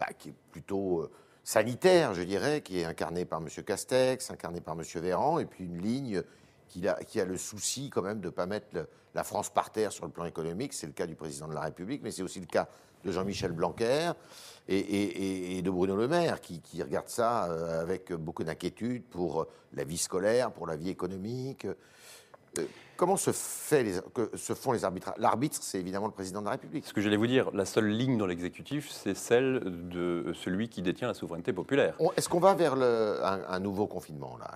bah, 0.00 0.08
qui 0.18 0.30
est 0.30 0.34
plutôt 0.50 1.08
sanitaire, 1.44 2.12
je 2.14 2.22
dirais, 2.22 2.60
qui 2.60 2.80
est 2.80 2.84
incarnée 2.84 3.24
par 3.24 3.40
M. 3.40 3.46
Castex, 3.64 4.28
incarnée 4.32 4.60
par 4.60 4.74
M. 4.74 4.82
Véran, 4.96 5.38
et 5.38 5.46
puis 5.46 5.66
une 5.66 5.80
ligne 5.80 6.24
qui 6.68 6.88
a, 6.88 6.94
qui 6.94 7.20
a 7.20 7.24
le 7.24 7.36
souci 7.36 7.88
quand 7.90 8.02
même 8.02 8.20
de 8.20 8.26
ne 8.26 8.30
pas 8.30 8.46
mettre 8.46 8.88
la 9.14 9.22
France 9.22 9.48
par 9.48 9.70
terre 9.70 9.92
sur 9.92 10.06
le 10.06 10.10
plan 10.10 10.24
économique. 10.24 10.72
C'est 10.72 10.88
le 10.88 10.92
cas 10.92 11.06
du 11.06 11.14
président 11.14 11.46
de 11.46 11.54
la 11.54 11.60
République, 11.60 12.02
mais 12.02 12.10
c'est 12.10 12.22
aussi 12.22 12.40
le 12.40 12.46
cas 12.46 12.68
de 13.04 13.12
Jean-Michel 13.12 13.52
Blanquer 13.52 14.12
et, 14.68 15.62
de 15.62 15.70
Bruno 15.70 15.96
Le 15.96 16.08
Maire, 16.08 16.40
qui, 16.40 16.60
regarde 16.82 17.08
ça 17.08 17.50
euh, 17.50 17.82
avec 17.82 18.12
beaucoup 18.12 18.44
d'inquiétude 18.44 19.04
pour 19.04 19.46
la 19.74 19.84
vie 19.84 19.98
scolaire, 19.98 20.52
pour 20.52 20.66
la 20.66 20.76
vie 20.76 20.90
économique. 20.90 21.66
Euh, 22.58 22.64
comment 22.96 23.16
se, 23.16 23.32
fait 23.32 23.82
les, 23.82 23.94
se 24.34 24.54
font 24.54 24.72
les 24.72 24.84
arbitrages? 24.84 25.14
L'arbitre, 25.18 25.58
c'est 25.60 25.78
évidemment 25.78 26.06
le 26.06 26.12
président 26.12 26.40
de 26.40 26.46
la 26.46 26.52
République. 26.52 26.86
Ce 26.86 26.92
que 26.92 27.00
j'allais 27.00 27.16
vous 27.16 27.26
dire, 27.26 27.50
la 27.52 27.64
seule 27.64 27.88
ligne 27.88 28.18
dans 28.18 28.26
l'exécutif, 28.26 28.90
c'est 28.90 29.14
celle 29.14 29.88
de 29.88 30.32
celui 30.34 30.68
qui 30.68 30.82
détient 30.82 31.08
la 31.08 31.14
souveraineté 31.14 31.52
populaire. 31.52 31.96
Est-ce 32.16 32.28
qu'on 32.28 32.40
va 32.40 32.54
vers 32.54 32.76
le, 32.76 33.20
un, 33.22 33.60
nouveau 33.60 33.86
confinement 33.86 34.36
là 34.38 34.50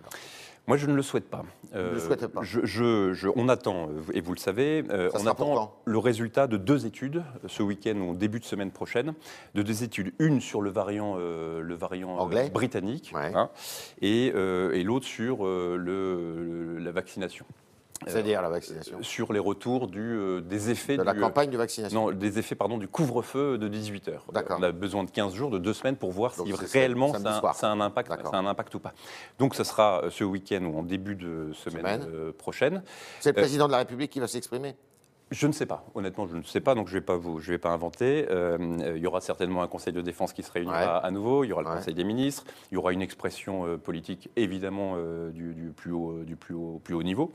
moi, 0.67 0.79
je 0.79 0.87
ne 0.87 0.95
le 0.95 1.03
souhaite 1.03 1.29
pas. 1.29 1.45
Euh, 1.75 1.93
le 1.93 2.01
souhaite 2.01 2.27
pas. 2.29 2.41
Je, 2.43 3.29
on 3.37 3.49
attend, 3.49 3.89
et 4.15 4.21
vous 4.23 4.33
le 4.33 4.39
savez, 4.39 4.83
euh, 4.91 5.11
on 5.15 5.27
attend 5.27 5.75
le 5.85 5.99
résultat 5.99 6.47
de 6.47 6.57
deux 6.57 6.87
études 6.87 7.23
ce 7.47 7.63
week-end 7.63 7.97
ou 7.97 8.15
début 8.15 8.41
de 8.41 8.45
semaine 8.45 8.71
prochaine, 8.71 9.15
de 9.55 9.63
deux 9.63 9.85
études, 9.85 10.15
une 10.19 10.41
sur 10.41 10.63
le 10.63 10.71
variant, 10.71 11.17
euh, 11.19 11.61
le 11.61 11.75
variant 11.75 12.17
Anglais. 12.17 12.51
britannique, 12.51 13.13
hein, 13.15 13.51
et, 14.01 14.33
l'autre 14.85 15.07
sur 15.07 15.45
la 15.47 16.93
vaccination. 16.93 17.45
C'est-à-dire 18.07 18.43
la 18.43 18.49
vaccination 18.49 19.03
Sur 19.03 19.33
les 19.33 19.39
retours 19.39 19.89
du, 19.89 20.01
euh, 20.01 20.41
des 20.41 20.71
effets... 20.71 20.97
De 20.97 21.03
la 21.03 21.15
campagne 21.15 21.51
de 21.51 21.57
vaccination 21.57 22.11
Non, 22.11 22.13
des 22.13 22.39
effets 22.39 22.55
pardon, 22.55 22.79
du 22.79 22.89
couvre-feu 22.89 23.59
de 23.59 23.69
18 23.69 24.09
heures. 24.09 24.25
D'accord. 24.33 24.59
On 24.61 24.63
a 24.63 24.73
besoin 24.73 25.05
de 25.05 25.11
15 25.11 25.35
jours, 25.35 25.51
de 25.51 25.59
deux 25.59 25.73
semaines 25.73 25.97
pour 25.97 26.13
voir 26.13 26.35
si 26.35 26.53
réellement 26.53 27.13
ça, 27.13 27.69
a 27.69 27.71
un 27.71 27.81
impact, 27.81 28.11
ça 28.11 28.31
a 28.33 28.39
un 28.39 28.47
impact 28.47 28.75
ou 28.75 28.81
pas. 28.81 28.93
Donc 29.39 29.55
ce 29.55 29.65
sera 29.65 30.05
euh, 30.05 30.11
ce 30.11 30.25
week-end 30.25 30.65
ou 30.65 30.79
en 30.79 30.83
début 30.83 31.15
de 31.15 31.53
semaine, 31.53 32.07
euh, 32.09 32.33
prochaine. 32.33 32.83
C'est 33.21 33.31
le 33.31 33.41
président 33.41 33.67
de 33.67 33.73
la 33.73 33.79
République 33.79 34.11
qui 34.11 34.21
va 34.21 34.29
s'exprimer 34.29 34.77
je 35.31 35.47
ne 35.47 35.53
sais 35.53 35.67
pas, 35.67 35.85
honnêtement, 35.95 36.27
je 36.27 36.37
ne 36.37 36.43
sais 36.43 36.61
pas, 36.61 36.75
donc 36.75 36.89
je 36.89 36.95
ne 36.95 37.01
vais 37.01 37.05
pas 37.05 37.17
vous, 37.17 37.41
je 37.41 37.51
vais 37.51 37.59
pas 37.59 37.71
inventer. 37.71 38.27
Euh, 38.31 38.93
il 38.95 39.03
y 39.03 39.07
aura 39.07 39.21
certainement 39.21 39.63
un 39.63 39.69
Conseil 39.69 39.93
de 39.93 40.01
défense 40.01 40.33
qui 40.33 40.43
se 40.43 40.53
réunira 40.53 40.99
à 40.99 41.11
nouveau. 41.11 41.45
Il 41.45 41.49
y 41.49 41.53
aura 41.53 41.63
le 41.63 41.69
Conseil 41.69 41.95
des 41.95 42.05
ministres. 42.05 42.45
Il 42.71 42.75
y 42.75 42.77
aura 42.77 42.93
une 42.93 43.03
expression 43.03 43.67
euh, 43.67 43.77
politique 43.77 44.31
évidemment 44.37 44.95
euh, 44.97 45.31
du, 45.31 45.73
plus 45.75 45.93
haut, 45.93 46.23
du 46.25 46.37
plus 46.37 46.55
haut, 46.55 46.81
plus 46.85 46.95
haut 46.95 47.03
niveau. 47.03 47.33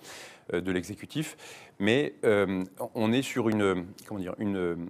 De 0.51 0.71
l'exécutif. 0.71 1.37
Mais 1.79 2.13
on 2.95 3.11
est 3.13 3.21
sur 3.21 3.49
une, 3.49 3.85
comment 4.05 4.19
dire, 4.19 4.35
une, 4.39 4.87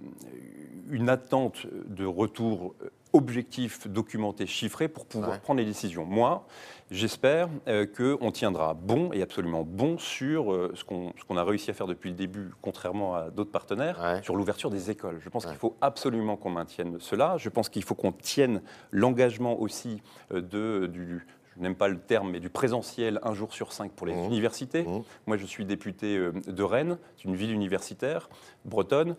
une 0.90 1.08
attente 1.08 1.66
de 1.88 2.04
retour 2.04 2.74
objectif, 3.12 3.88
documenté, 3.88 4.46
chiffré 4.46 4.88
pour 4.88 5.06
pouvoir 5.06 5.40
prendre 5.40 5.58
les 5.58 5.66
décisions. 5.66 6.04
Moi, 6.04 6.46
j'espère 6.90 7.48
euh, 7.66 7.86
qu'on 7.86 8.30
tiendra 8.30 8.74
bon 8.74 9.12
et 9.12 9.22
absolument 9.22 9.64
bon 9.64 9.98
sur 9.98 10.52
euh, 10.52 10.72
ce 10.74 10.84
qu'on 10.84 11.36
a 11.36 11.44
réussi 11.44 11.70
à 11.70 11.74
faire 11.74 11.86
depuis 11.86 12.10
le 12.10 12.16
début, 12.16 12.50
contrairement 12.62 13.14
à 13.14 13.30
d'autres 13.30 13.50
partenaires, 13.50 14.20
sur 14.22 14.36
l'ouverture 14.36 14.70
des 14.70 14.90
écoles. 14.90 15.18
Je 15.22 15.28
pense 15.28 15.46
qu'il 15.46 15.56
faut 15.56 15.76
absolument 15.80 16.36
qu'on 16.36 16.50
maintienne 16.50 16.98
cela. 17.00 17.36
Je 17.36 17.48
pense 17.48 17.68
qu'il 17.68 17.82
faut 17.82 17.94
qu'on 17.94 18.12
tienne 18.12 18.62
l'engagement 18.90 19.60
aussi 19.60 20.02
euh, 20.32 20.40
de, 20.40 20.86
du, 20.86 21.26
je 21.60 21.64
n'aime 21.64 21.76
pas 21.76 21.88
le 21.88 21.98
terme, 21.98 22.30
mais 22.30 22.40
du 22.40 22.48
présentiel 22.48 23.20
un 23.22 23.34
jour 23.34 23.52
sur 23.52 23.72
cinq 23.72 23.92
pour 23.92 24.06
les 24.06 24.14
mmh. 24.14 24.24
universités. 24.24 24.82
Mmh. 24.82 25.02
Moi, 25.26 25.36
je 25.36 25.44
suis 25.44 25.66
député 25.66 26.18
de 26.18 26.62
Rennes, 26.62 26.96
c'est 27.16 27.24
une 27.24 27.36
ville 27.36 27.52
universitaire 27.52 28.30
bretonne. 28.64 29.14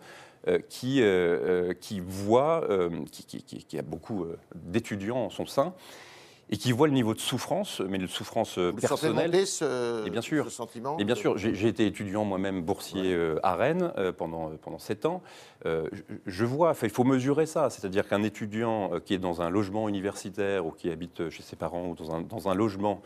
Euh, 0.48 0.58
qui, 0.68 1.00
euh, 1.00 1.06
euh, 1.06 1.72
qui 1.72 2.00
voit, 2.00 2.66
qui, 3.12 3.78
a 3.78 3.82
beaucoup 3.82 4.26
d'étudiants 4.56 5.18
en 5.18 5.30
son 5.30 5.46
sein, 5.46 5.72
et 6.50 6.56
qui 6.56 6.72
voit 6.72 6.86
le 6.86 6.92
niveau 6.92 7.14
de 7.14 7.20
souffrance, 7.20 7.80
mais 7.80 7.98
de 7.98 8.06
souffrance 8.06 8.58
Vous 8.58 8.72
personnelle. 8.74 9.46
Ce, 9.46 10.06
et 10.06 10.10
bien 10.10 10.20
sûr, 10.20 10.44
ce 10.44 10.50
sentiment 10.50 10.98
Et 10.98 11.04
bien 11.04 11.14
sûr, 11.14 11.38
j'ai 11.38 11.66
été 11.66 11.86
étudiant 11.86 12.24
moi-même 12.24 12.62
boursier 12.62 13.16
à 13.42 13.54
Rennes 13.54 13.92
pendant 14.18 14.50
pendant 14.60 14.78
sept 14.78 15.06
ans. 15.06 15.22
je, 15.64 16.44
vois, 16.44 16.74
il 16.82 16.90
faut 16.90 17.04
mesurer 17.04 17.46
ça, 17.46 17.70
c'est-à-dire 17.70 18.06
qu'un 18.06 18.22
étudiant 18.22 18.90
qui 19.04 19.14
est 19.14 19.18
dans 19.18 19.40
un 19.40 19.50
logement 19.50 19.88
universitaire 19.88 20.66
ou 20.66 20.72
qui 20.72 20.90
habite 20.90 21.30
chez 21.30 21.42
ses 21.42 21.56
parents 21.56 21.88
ou 21.88 21.94
dans 21.94 22.14
un, 22.14 22.20
dans 22.20 22.48
un 22.48 22.54
logement 22.54 23.02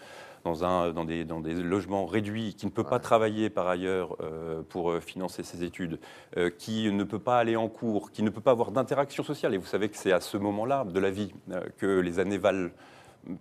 dans, 0.47 0.64
un, 0.64 0.93
dans, 0.93 1.05
des, 1.05 1.25
dans, 1.25 1.40
des, 1.40 1.55
logements 1.55 2.07
réduits, 2.07 2.55
qui 2.55 2.66
ne 2.66 2.71
peut 2.71 2.85
pas 2.85 3.00
travailler 3.00 3.50
par 3.50 3.66
ailleurs 3.66 4.16
euh, 4.21 4.62
pour 4.69 4.90
euh, 4.90 5.00
financer 5.00 5.43
ses 5.43 5.64
études, 5.64 5.99
euh, 6.37 6.50
qui 6.57 6.90
ne 6.90 7.05
peut 7.05 7.19
pas 7.19 7.38
aller 7.38 7.57
en 7.57 7.69
cours, 7.69 8.12
qui 8.12 8.23
ne 8.23 8.31
peut 8.31 8.40
pas 8.40 8.52
avoir 8.52 8.71
d'interaction 8.71 9.25
sociale. 9.25 9.55
Et 9.55 9.59
vous 9.59 9.66
savez 9.66 9.88
que 9.88 9.97
c'est 9.97 10.12
à 10.12 10.21
ce 10.21 10.37
moment-là 10.37 10.85
de 10.85 11.00
la 11.00 11.11
vie 11.11 11.33
que 11.78 11.99
les 11.99 12.21
années 12.21 12.38
valent 12.38 12.71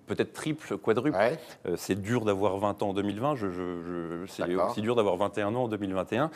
peut-être 0.08 0.34
triple, 0.34 0.77
quadruple. 0.77 1.18
c'est 1.75 2.01
dur 2.01 2.25
d'avoir 2.25 2.58
20 2.58 2.84
ans 2.84 2.89
en 2.89 2.94
2020, 2.94 3.36
je, 3.36 3.50
je, 3.50 4.25
c'est 4.27 4.56
aussi 4.56 4.82
dur 4.82 4.96
d'avoir 4.96 5.18
21 5.18 5.56
ans 5.56 5.63
en 5.63 5.68
2021. 5.68 6.32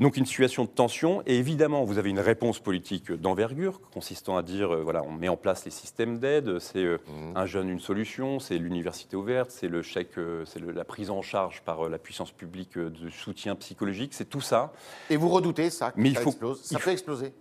Donc 0.00 0.16
une 0.16 0.24
situation 0.24 0.64
de 0.64 0.70
tension, 0.70 1.22
et 1.26 1.36
évidemment, 1.36 1.84
vous 1.84 1.98
avez 1.98 2.08
une 2.08 2.20
réponse 2.20 2.58
politique 2.58 3.12
d'envergure, 3.12 3.82
consistant 3.92 4.38
à 4.38 4.42
dire, 4.42 4.74
euh, 4.74 4.82
voilà, 4.82 5.02
on 5.02 5.12
met 5.12 5.28
en 5.28 5.36
place 5.36 5.66
les 5.66 5.70
systèmes 5.70 6.18
d'aide, 6.18 6.58
c'est 6.58 6.82
euh, 6.82 6.96
mmh. 7.06 7.36
un 7.36 7.44
jeune, 7.44 7.68
une 7.68 7.80
solution, 7.80 8.40
c'est 8.40 8.56
l'université 8.56 9.14
ouverte, 9.14 9.50
c'est 9.50 9.68
le 9.68 9.82
chèque, 9.82 10.16
euh, 10.16 10.44
c'est 10.46 10.60
la 10.60 10.84
prise 10.84 11.10
en 11.10 11.20
charge 11.20 11.60
par 11.66 11.86
la 11.90 11.98
puissance 11.98 12.32
publique 12.32 12.78
de 12.78 13.10
soutien 13.10 13.54
psychologique, 13.56 14.14
c'est 14.14 14.24
tout 14.24 14.40
ça. 14.40 14.72
Et 15.10 15.18
vous 15.18 15.28
redoutez 15.28 15.68
ça, 15.68 15.92
Mais 15.96 16.08
il 16.08 16.16
faut, 16.16 16.30
explose 16.30 16.62
Ça 16.62 16.78
peut 16.78 16.90
exploser 16.90 17.34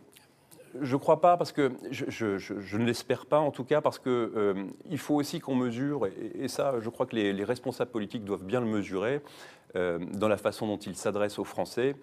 je 0.82 0.96
ne 0.96 1.00
crois 1.00 1.22
pas, 1.22 1.38
parce 1.38 1.52
que 1.52 1.72
je, 1.92 2.78
ne 2.78 2.86
l'espère 2.86 3.26
pas 3.26 3.40
en 3.40 3.52
tout 3.52 3.64
cas, 3.64 3.82
parce 3.82 4.00
qu'il 4.00 4.30
il 4.90 4.98
faut 4.98 5.16
aussi 5.16 5.40
qu'on 5.40 5.56
mesure, 5.56 6.08
et, 6.08 6.48
ça, 6.48 6.76
je 6.80 6.90
crois 6.90 7.06
que 7.06 7.16
les, 7.16 7.44
responsables 7.44 7.92
politiques 7.92 8.24
doivent 8.24 8.44
bien 8.44 8.60
le 8.60 8.68
mesurer, 8.68 9.22
dans 9.76 10.28
la 10.28 10.38
façon 10.38 10.68
dont 10.68 10.78
ils 10.78 10.96
s'adressent 10.96 11.40
aux 11.40 11.44
Français. 11.44 11.96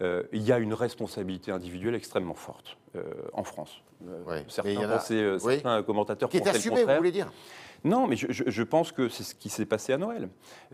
Euh, 0.00 0.22
il 0.32 0.42
y 0.42 0.52
a 0.52 0.58
une 0.58 0.74
responsabilité 0.74 1.52
individuelle 1.52 1.94
extrêmement 1.94 2.34
forte 2.34 2.78
euh, 2.96 3.02
en 3.34 3.44
France. 3.44 3.82
Euh, 4.08 4.42
certains, 4.48 5.82
commentateurs 5.82 6.28
qui 6.28 6.38
est 6.38 6.48
assumé, 6.48 6.84
vous 6.84 6.96
voulez 6.96 7.12
dire 7.12 7.30
non, 7.84 8.06
mais 8.06 8.14
je, 8.14 8.62
pense 8.62 8.92
que 8.92 9.08
c'est 9.08 9.24
ce 9.24 9.34
qui 9.34 9.48
s'est 9.48 9.66
passé 9.66 9.92
à 9.92 9.98
Noël. 9.98 10.28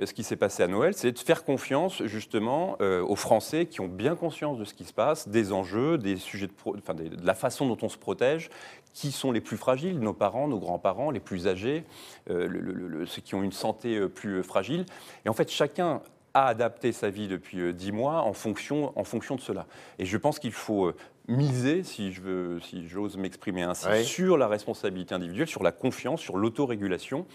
Ce 0.05 0.13
qui 0.13 0.23
s'est 0.23 0.37
passé 0.37 0.63
à 0.63 0.69
Noël, 0.69 0.93
c'est 0.93 1.11
de 1.11 1.19
faire 1.19 1.43
confiance 1.43 2.03
justement 2.05 2.77
aux 2.81 3.17
Français 3.17 3.65
qui 3.65 3.81
ont 3.81 3.89
bien 3.89 4.15
conscience 4.15 4.59
de 4.59 4.67
ce 4.67 4.75
qui 4.75 4.85
se 4.85 4.93
passe, 4.93 5.27
des 5.27 5.55
enjeux, 5.55 5.97
des 5.97 6.17
sujets 6.17 6.49
de, 6.49 6.53
enfin, 6.77 6.93
de 6.93 7.09
la 7.25 7.33
façon 7.33 7.67
dont 7.67 7.79
on 7.81 7.89
se 7.89 7.97
protège, 7.97 8.51
qui 8.93 9.11
sont 9.11 9.33
les 9.33 9.41
plus 9.41 9.57
fragiles, 9.57 9.99
nos 9.99 10.13
parents, 10.13 10.49
nos 10.49 10.59
grands-parents, 10.59 11.11
les 11.11 11.19
plus 11.21 11.49
âgés, 11.49 11.85
ceux 12.27 13.23
qui 13.25 13.35
ont 13.35 13.43
une 13.43 13.53
santé 13.53 14.07
plus 14.09 14.43
fragile. 14.43 14.85
Et 15.25 15.31
en 15.31 15.35
fait, 15.35 15.51
chacun 15.51 16.03
a 16.35 16.47
adapté 16.47 16.93
sa 16.93 17.11
vie 17.11 17.29
depuis 17.29 17.61
euh, 17.61 17.73
dix 17.73 17.93
mois 17.93 18.23
en 18.23 18.33
fonction, 18.33 18.93
en 18.99 19.05
fonction 19.05 19.37
de 19.37 19.41
cela. 19.41 19.67
Et 19.99 20.05
je 20.05 20.17
pense 20.17 20.39
qu'il 20.39 20.53
faut 20.53 20.87
euh, 20.87 20.97
miser, 21.27 21.83
si 21.83 22.13
je 22.13 22.21
veux, 22.21 22.61
si 22.61 22.87
j'ose 22.89 23.17
m'exprimer 23.17 23.63
ainsi, 23.63 24.05
sur 24.05 24.39
la 24.39 24.49
responsabilité 24.49 25.15
individuelle, 25.15 25.49
sur 25.49 25.63
la 25.63 25.73
confiance, 25.73 26.21
sur 26.21 26.37
l'autorégulation, 26.37 27.27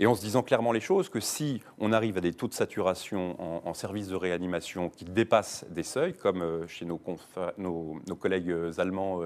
et 0.00 0.06
en 0.06 0.14
se 0.14 0.22
disant 0.22 0.42
clairement 0.42 0.72
les 0.72 0.80
choses 0.80 1.08
que 1.08 1.20
si 1.20 1.60
on 1.78 1.92
arrive 1.92 2.16
à 2.18 2.20
des 2.20 2.32
taux 2.32 2.48
de 2.48 2.54
saturation 2.54 3.36
en, 3.66 3.74
services 3.74 4.08
de 4.08 4.16
réanimation 4.16 4.90
qui 4.90 5.04
dépassent 5.04 5.64
des 5.70 5.82
seuils, 5.82 6.14
comme 6.14 6.42
euh, 6.42 6.66
chez 6.66 6.84
nos, 6.86 7.00
nos, 7.58 8.16
collègues 8.16 8.54
allemands 8.78 9.20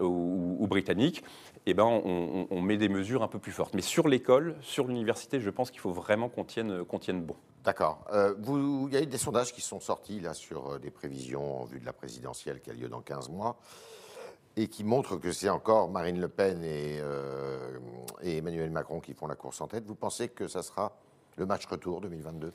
ou, 0.00 0.66
britanniques, 0.68 1.22
eh 1.66 1.74
ben 1.74 1.84
on, 1.84 2.46
on, 2.50 2.60
met 2.60 2.76
des 2.76 2.88
mesures 2.88 3.22
un 3.22 3.28
peu 3.28 3.38
plus 3.38 3.52
fortes. 3.52 3.74
Mais 3.74 3.82
sur 3.82 4.08
l'école, 4.08 4.56
sur 4.62 4.86
l'université, 4.86 5.40
je 5.40 5.50
pense 5.50 5.70
qu'il 5.70 5.80
faut 5.80 5.92
vraiment 5.92 6.28
qu'on 6.28 6.44
tienne, 6.44 6.84
qu'on 6.84 6.98
tienne 6.98 7.22
bon. 7.22 7.36
D'accord. 7.64 8.04
Euh, 8.12 8.34
il 8.88 8.94
y 8.94 8.96
a 8.96 9.02
eu 9.02 9.06
des 9.06 9.18
sondages 9.18 9.52
qui 9.52 9.60
sont 9.60 9.80
sortis 9.80 10.20
là 10.20 10.32
sur 10.32 10.72
euh, 10.72 10.78
des 10.78 10.90
prévisions 10.90 11.62
en 11.62 11.64
vue 11.64 11.78
de 11.78 11.84
la 11.84 11.92
présidentielle 11.92 12.60
qui 12.60 12.70
a 12.70 12.72
lieu 12.72 12.88
dans 12.88 13.02
15 13.02 13.28
mois 13.28 13.56
et 14.56 14.68
qui 14.68 14.82
montrent 14.82 15.16
que 15.16 15.30
c'est 15.30 15.50
encore 15.50 15.90
Marine 15.90 16.18
Le 16.20 16.28
Pen 16.28 16.64
et, 16.64 16.98
euh, 17.00 17.78
et 18.22 18.38
Emmanuel 18.38 18.70
Macron 18.70 19.00
qui 19.00 19.12
font 19.12 19.26
la 19.26 19.34
course 19.34 19.60
en 19.60 19.68
tête. 19.68 19.84
Vous 19.86 19.94
pensez 19.94 20.28
que 20.28 20.48
ça 20.48 20.62
sera 20.62 20.92
le 21.36 21.44
match 21.44 21.66
retour 21.66 22.00
2022 22.00 22.52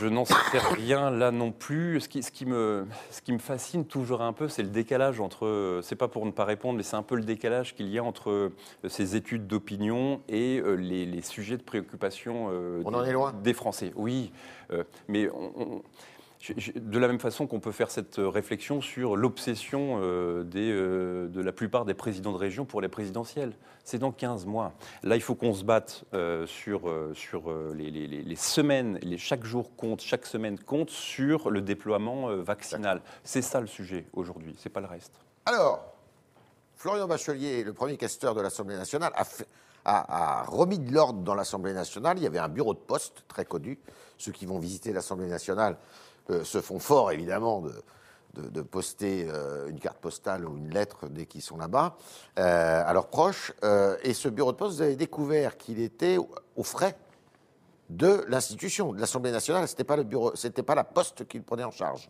je 0.00 0.06
n'en 0.06 0.24
sais 0.24 0.34
rien 0.74 1.10
là 1.10 1.30
non 1.30 1.52
plus. 1.52 2.00
Ce 2.00 2.08
qui, 2.08 2.22
ce 2.22 2.30
qui, 2.30 2.46
me, 2.46 2.86
ce 3.10 3.20
qui 3.22 3.32
me 3.32 3.38
fascine 3.38 3.84
toujours 3.84 4.22
un 4.22 4.32
peu, 4.32 4.48
c'est 4.48 4.62
le 4.62 4.68
décalage 4.68 5.20
entre. 5.20 5.80
C'est 5.82 5.96
pas 5.96 6.08
pour 6.08 6.26
ne 6.26 6.30
pas 6.30 6.44
répondre, 6.44 6.76
mais 6.76 6.82
c'est 6.82 6.96
un 6.96 7.02
peu 7.02 7.16
le 7.16 7.22
décalage 7.22 7.74
qu'il 7.74 7.88
y 7.88 7.98
a 7.98 8.04
entre 8.04 8.30
euh, 8.30 8.52
ces 8.88 9.16
études 9.16 9.46
d'opinion 9.46 10.20
et 10.28 10.60
euh, 10.60 10.74
les, 10.74 11.22
sujets 11.22 11.56
de 11.56 11.62
préoccupation 11.62 12.48
euh, 12.50 12.82
des, 12.82 13.42
des, 13.42 13.52
Français. 13.52 13.92
Oui, 13.94 14.32
mais 15.08 15.28
on, 15.30 15.82
de 16.48 16.98
la 16.98 17.06
même 17.06 17.20
façon 17.20 17.46
qu'on 17.46 17.60
peut 17.60 17.72
faire 17.72 17.90
cette 17.90 18.18
euh, 18.18 18.28
réflexion 18.28 18.80
sur 18.80 19.14
l'obsession 19.14 20.00
euh, 20.00 20.44
euh, 20.54 21.28
de 21.28 21.40
la 21.40 21.52
plupart 21.52 21.84
des 21.84 21.92
présidents 21.92 22.32
de 22.32 22.38
région 22.38 22.64
pour 22.64 22.80
les 22.80 22.88
présidentielles. 22.88 23.52
C'est 23.84 23.98
dans 23.98 24.12
15 24.12 24.46
mois. 24.46 24.72
Là, 25.02 25.16
il 25.16 25.22
faut 25.22 25.34
qu'on 25.34 25.52
se 25.52 25.64
batte 25.64 26.04
sur, 26.46 26.82
sur 27.14 27.52
les, 27.74 28.36
semaines, 28.36 28.98
les, 29.02 29.18
chaque 29.18 29.42
jour 29.44 29.74
compte, 29.74 30.00
chaque 30.00 30.26
semaine 30.26 30.58
compte 30.58 30.90
sur 30.90 31.50
le 31.50 31.60
déploiement 31.60 32.36
vaccinal. 32.36 33.00
C'est 33.24 33.42
ça 33.42 33.60
le 33.60 33.66
sujet 33.66 34.06
aujourd'hui, 34.12 34.54
c'est 34.58 34.68
pas 34.68 34.80
le 34.80 34.86
reste. 34.86 35.12
Alors, 35.46 35.94
Florian 36.76 37.08
Bachelier, 37.08 37.64
le 37.64 37.72
premier 37.72 37.96
questeur 37.96 38.34
de 38.34 38.42
l'Assemblée 38.42 38.76
nationale, 38.76 39.12
a, 39.16 39.24
a 39.84 40.44
remis 40.44 40.78
de 40.78 40.92
l'ordre 40.92 41.20
dans 41.20 41.34
l'Assemblée 41.34 41.72
nationale. 41.72 42.18
Il 42.18 42.22
y 42.22 42.26
avait 42.26 42.38
un 42.38 42.48
bureau 42.48 42.74
de 42.74 42.78
poste 42.78 43.24
très 43.26 43.46
connu. 43.46 43.78
Ceux 44.18 44.32
qui 44.32 44.46
vont 44.46 44.58
visiter 44.58 44.92
l'Assemblée 44.92 45.28
nationale 45.28 45.78
se 46.44 46.60
font 46.60 46.78
fort, 46.78 47.12
évidemment, 47.12 47.62
de, 48.34 48.62
poster 48.62 49.26
euh, 49.28 49.68
une 49.68 49.80
carte 49.80 49.98
postale 49.98 50.46
ou 50.46 50.56
une 50.56 50.70
lettre 50.70 51.08
dès 51.08 51.26
qu'ils 51.26 51.42
sont 51.42 51.56
là-bas, 51.56 51.96
euh, 52.38 52.82
à 52.86 52.92
leurs 52.92 53.08
proches. 53.08 53.52
et 54.02 54.14
ce 54.14 54.28
bureau 54.28 54.52
de 54.52 54.56
poste, 54.56 54.76
vous 54.76 54.82
avez 54.82 54.96
découvert 54.96 55.56
qu'il 55.56 55.80
était 55.80 56.18
aux 56.56 56.62
frais 56.62 56.96
de 57.88 58.24
l'institution, 58.28 58.92
de 58.92 59.00
l'Assemblée 59.00 59.32
nationale. 59.32 59.66
Ce 59.66 59.72
n'était 59.72 59.84
pas, 59.84 59.96
le 59.96 60.04
bureau, 60.04 60.32
pas 60.64 60.74
la 60.74 60.84
poste 60.84 61.26
qu'il 61.26 61.42
prenait 61.42 61.64
en 61.64 61.72
charge. 61.72 62.08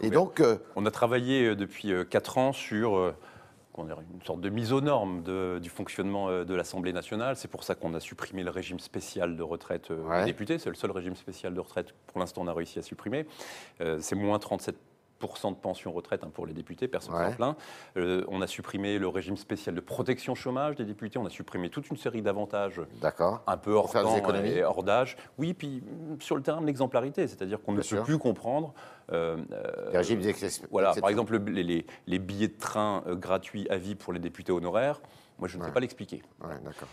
Et 0.00 0.10
donc, 0.10 0.42
on 0.74 0.84
a 0.84 0.90
travaillé 0.90 1.54
depuis 1.54 1.92
4 2.10 2.38
ans 2.38 2.52
sur 2.52 3.14
une 3.84 4.22
sorte 4.22 4.40
de 4.40 4.48
mise 4.48 4.72
aux 4.72 4.80
normes 4.80 5.22
du 5.60 5.70
fonctionnement 5.70 6.28
euh, 6.28 6.44
de 6.44 6.54
l'Assemblée 6.54 6.92
nationale. 6.92 7.36
C'est 7.36 7.48
pour 7.48 7.64
ça 7.64 7.74
qu'on 7.74 7.94
a 7.94 8.00
supprimé 8.00 8.42
le 8.42 8.50
régime 8.50 8.78
spécial 8.78 9.36
de 9.36 9.42
retraite 9.42 9.90
euh, 9.90 10.20
des 10.20 10.26
députés. 10.26 10.58
C'est 10.58 10.70
le 10.70 10.76
seul 10.76 10.90
régime 10.90 11.16
spécial 11.16 11.54
de 11.54 11.60
retraite 11.60 11.94
pour 12.06 12.20
l'instant 12.20 12.42
on 12.42 12.46
a 12.46 12.52
réussi 12.52 12.78
à 12.78 12.82
supprimer. 12.82 13.26
Euh, 13.80 13.98
c'est 14.00 14.16
moins 14.16 14.38
37 14.38 14.76
de 15.20 15.56
pension 15.56 15.92
retraite 15.92 16.24
hein, 16.24 16.30
pour 16.32 16.46
les 16.46 16.52
députés, 16.52 16.88
personne 16.88 17.14
ne 17.14 17.30
s'en 17.30 17.36
plaint. 17.36 17.56
on 17.96 18.40
a 18.40 18.46
supprimé 18.46 18.98
le 18.98 19.08
régime 19.08 19.36
spécial 19.36 19.74
de 19.74 19.80
protection 19.80 20.34
chômage 20.34 20.76
des 20.76 20.84
députés, 20.84 21.18
on 21.18 21.26
a 21.26 21.30
supprimé 21.30 21.70
toute 21.70 21.88
une 21.90 21.96
série 21.96 22.22
d'avantages 22.22 22.80
un 23.46 23.56
peu 23.56 23.72
hors 23.72 23.92
temps 23.92 24.16
et 24.44 24.62
hors 24.62 24.82
d'âge. 24.82 25.16
Oui, 25.38 25.54
puis 25.54 25.82
mm, 25.82 26.20
sur 26.20 26.36
le 26.36 26.42
terrain 26.42 26.60
de 26.60 26.66
l'exemplarité, 26.66 27.26
c'est-à-dire 27.28 27.60
qu'on 27.62 27.72
ne 27.72 27.82
peut 27.82 28.02
plus 28.02 28.18
comprendre 28.18 28.74
euh, 29.12 29.36
régimes 29.92 30.20
voilà, 30.70 30.94
par 30.94 31.10
exemple, 31.10 31.36
les, 31.38 31.84
les, 32.06 32.18
billets 32.18 32.48
de 32.48 32.58
train 32.58 33.02
euh, 33.06 33.16
gratuits 33.16 33.66
à 33.68 33.76
vie 33.76 33.94
pour 33.94 34.12
les 34.12 34.20
députés 34.20 34.52
honoraires. 34.52 35.00
Moi, 35.38 35.48
je 35.48 35.58
ne 35.58 35.64
sais 35.64 35.72
pas 35.72 35.80
l'expliquer. 35.80 36.22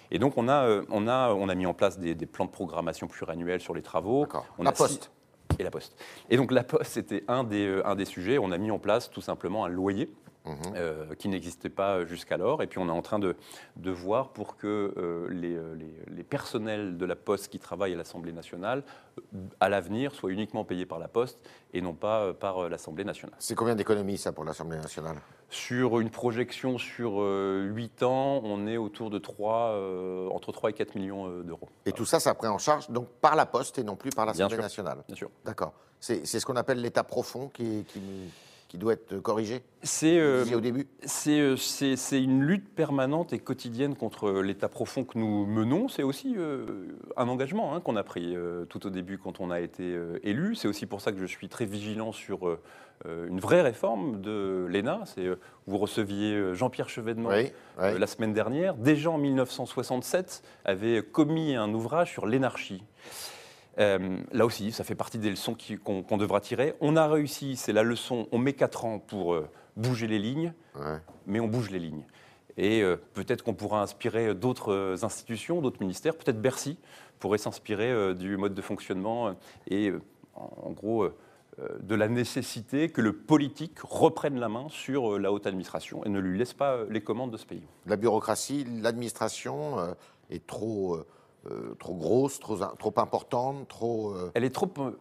et 0.09 0.19
donc, 0.19 0.37
on 0.37 0.47
a, 0.47 0.65
euh, 0.65 0.85
on, 0.89 1.07
a, 1.07 1.33
on 1.33 1.49
a 1.49 1.55
mis 1.55 1.65
en 1.65 1.73
place 1.73 1.99
des, 1.99 2.15
plans 2.25 2.45
de 2.45 2.49
programmation 2.49 3.07
pluriannuels 3.07 3.59
sur 3.59 3.73
les 3.73 3.81
travaux. 3.81 4.25
On 4.57 4.65
a 4.65 4.71
poste. 4.71 5.11
Et 5.59 5.63
la 5.63 5.71
poste. 5.71 5.95
Et 6.29 6.37
donc, 6.37 6.51
la 6.51 6.63
poste, 6.63 6.91
c'était 6.91 7.23
un 7.27 7.43
des, 7.43 7.81
un 7.85 7.95
des 7.95 8.05
sujets. 8.05 8.37
On 8.37 8.51
a 8.51 8.57
mis 8.57 8.71
en 8.71 8.79
place 8.79 9.09
tout 9.09 9.21
simplement 9.21 9.65
un 9.65 9.69
loyer 9.69 10.09
mhm. 10.45 11.15
qui 11.17 11.29
n'existait 11.29 11.69
pas 11.69 12.05
jusqu'alors. 12.05 12.61
Et 12.61 12.67
puis 12.67 12.79
on 12.79 12.87
est 12.87 12.91
en 12.91 13.01
train 13.01 13.19
de, 13.19 13.35
de 13.75 13.91
voir 13.91 14.29
pour 14.29 14.57
que 14.57 15.27
les, 15.29 15.57
les, 16.15 16.23
personnels 16.23 16.97
de 16.97 17.05
la 17.05 17.15
Poste 17.15 17.49
qui 17.49 17.59
travaillent 17.59 17.93
à 17.93 17.97
l'Assemblée 17.97 18.33
nationale, 18.33 18.83
à 19.59 19.69
l'avenir, 19.69 20.13
soient 20.13 20.31
uniquement 20.31 20.63
payés 20.63 20.85
par 20.85 20.99
la 20.99 21.07
Poste 21.07 21.39
et 21.73 21.81
non 21.81 21.93
pas 21.93 22.33
par 22.33 22.69
l'Assemblée 22.69 23.03
nationale. 23.03 23.35
C'est 23.39 23.55
combien 23.55 23.75
d'économies 23.75 24.17
ça 24.17 24.31
pour 24.31 24.43
l'Assemblée 24.43 24.77
nationale? 24.77 25.17
Sur 25.49 25.99
une 25.99 26.09
projection 26.09 26.77
sur 26.77 27.21
8 27.21 28.03
ans, 28.03 28.41
on 28.43 28.67
est 28.67 28.75
autour 28.75 29.09
de 29.09 29.17
3, 29.17 29.79
entre 30.31 30.51
3 30.51 30.71
et 30.71 30.73
4 30.73 30.95
millions 30.95 31.29
d'euros. 31.41 31.69
Et 31.85 31.93
tout 31.93 32.05
ça, 32.05 32.19
ça 32.19 32.33
pris 32.33 32.49
en 32.49 32.57
charge 32.57 32.89
donc 32.89 33.07
par 33.21 33.35
la 33.35 33.45
Poste 33.45 33.79
et 33.79 33.83
non 33.83 33.95
plus 33.95 34.09
par 34.09 34.25
l'Assemblée 34.25 34.57
nationale 34.57 34.97
Bien 35.07 35.15
sûr. 35.15 35.29
D'accord. 35.45 35.73
C'est 35.99 36.25
ce 36.25 36.45
qu'on 36.45 36.55
appelle 36.55 36.81
l'état 36.81 37.03
profond 37.03 37.49
qui, 37.49 37.85
qui, 38.67 38.77
doit 38.77 38.93
être 38.93 39.17
corrigé 39.19 39.63
C'est 39.81 40.19
euh, 40.19 40.45
au 40.55 40.61
début. 40.61 40.87
Euh, 41.27 41.55
c'est 41.57 42.21
une 42.21 42.43
lutte 42.43 42.69
permanente 42.75 43.33
et 43.33 43.39
quotidienne 43.39 43.95
contre 43.95 44.41
l'état 44.41 44.69
profond 44.69 45.03
que 45.03 45.17
nous 45.17 45.45
menons. 45.47 45.87
C'est 45.87 46.03
aussi 46.03 46.35
euh, 46.37 46.85
un 47.15 47.27
engagement 47.27 47.73
hein, 47.73 47.81
qu'on 47.81 47.95
a 47.95 48.03
pris 48.03 48.35
tout 48.69 48.85
au 48.85 48.89
début 48.89 49.17
quand 49.17 49.39
on 49.39 49.49
a 49.49 49.59
été 49.59 49.99
élu. 50.23 50.55
C'est 50.55 50.67
aussi 50.67 50.85
pour 50.85 51.01
ça 51.01 51.11
que 51.11 51.19
je 51.19 51.25
suis 51.25 51.49
très 51.49 51.65
vigilant 51.65 52.11
sur 52.11 52.57
une 53.05 53.39
vraie 53.39 53.61
réforme 53.61 54.21
de 54.21 54.65
l'ENA. 54.69 55.03
Vous 55.67 55.77
receviez 55.77 56.53
Jean-Pierre 56.53 56.89
Chevènement 56.89 57.29
la 57.77 58.07
semaine 58.07 58.33
dernière. 58.33 58.75
Déjà 58.75 59.11
en 59.11 59.17
1967, 59.17 60.43
avait 60.65 61.03
commis 61.03 61.55
un 61.55 61.73
ouvrage 61.73 62.11
sur 62.11 62.25
l'énarchie. 62.25 62.83
Euh, 63.79 64.17
là 64.31 64.45
aussi, 64.45 64.71
ça 64.71 64.83
fait 64.83 64.95
partie 64.95 65.19
des 65.19 65.29
leçons 65.29 65.55
qu'on 65.83 66.17
devra 66.17 66.41
tirer. 66.41 66.73
On 66.81 66.95
a 66.95 67.07
réussi, 67.07 67.55
c'est 67.55 67.73
la 67.73 67.83
leçon, 67.83 68.27
on 68.31 68.37
met 68.37 68.53
4 68.53 68.85
ans 68.85 68.99
pour 68.99 69.33
euh, 69.33 69.47
bouger 69.75 70.07
les 70.07 70.19
lignes, 70.19 70.53
mais 71.25 71.39
on 71.39 71.47
bouge 71.47 71.69
les 71.69 71.79
lignes. 71.79 72.05
Et 72.57 72.81
euh, 72.81 72.97
peut-être 73.13 73.43
qu'on 73.43 73.53
pourra 73.53 73.81
inspirer 73.81 74.33
d'autres 74.33 75.03
institutions, 75.03 75.61
d'autres 75.61 75.81
ministères, 75.81 76.15
peut-être 76.15 76.41
Bercy 76.41 76.79
pourrait 77.19 77.37
s'inspirer 77.37 78.13
du 78.13 78.37
mode 78.37 78.53
de 78.53 78.61
fonctionnement 78.61 79.33
et 79.67 79.91
en 80.35 80.69
gros 80.69 81.09
de 81.79 81.95
la 81.95 82.07
nécessité 82.07 82.89
que 82.89 83.01
le 83.01 83.13
politique 83.13 83.79
reprenne 83.81 84.39
la 84.39 84.49
main 84.49 84.67
sur 84.69 85.17
la 85.17 85.31
haute 85.31 85.47
administration 85.47 86.03
et 86.05 86.09
ne 86.09 86.19
lui 86.19 86.37
laisse 86.37 86.53
pas 86.53 86.83
les 86.89 87.01
commandes 87.01 87.31
de 87.31 87.37
ce 87.37 87.45
pays. 87.45 87.63
La 87.85 87.95
bureaucratie, 87.95 88.65
l'administration 88.81 89.95
est 90.29 90.45
trop 90.45 90.99
euh, 91.51 91.75
trop 91.79 91.93
grosse, 91.93 92.39
trop, 92.39 92.57
trop 92.57 92.93
importante, 92.97 93.67
trop. 93.67 94.11
Euh, 94.13 94.31
elle 94.33 94.43
est 94.43 94.49
trop. 94.49 94.69
Euh, 94.79 94.97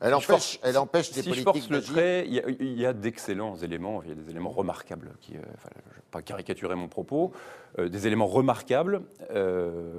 elle, 0.00 0.14
empêche, 0.14 0.58
elle 0.62 0.78
empêche 0.78 1.12
des 1.12 1.22
si 1.22 1.28
politiques. 1.28 1.46
Je 1.46 1.60
force 1.60 1.70
le 1.70 1.82
trait, 1.82 2.26
il 2.26 2.80
y 2.80 2.86
a, 2.86 2.92
d'excellents 2.92 3.56
éléments, 3.56 4.02
il 4.02 4.08
y 4.08 4.12
a 4.12 4.16
des 4.16 4.30
éléments 4.30 4.50
remarquables, 4.50 5.14
qui, 5.20 5.34
je 5.34 5.38
ne 5.38 5.42
vais 5.42 6.02
pas 6.10 6.22
caricaturer 6.22 6.74
mon 6.74 6.88
propos, 6.88 7.30
des 7.78 8.06
éléments 8.06 8.26
remarquables 8.26 9.02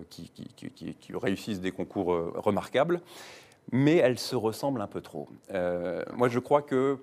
qui, 0.09 0.29
qui, 0.29 0.71
qui, 0.71 1.13
réussissent 1.13 1.61
des 1.61 1.71
concours 1.71 2.07
remarquables, 2.35 3.01
mais 3.71 3.97
elles 3.97 4.19
se 4.19 4.35
ressemblent 4.35 4.81
un 4.81 4.87
peu 4.87 5.01
trop. 5.01 5.27
moi, 6.15 6.27
je 6.29 6.39
crois 6.39 6.61
que 6.61 6.99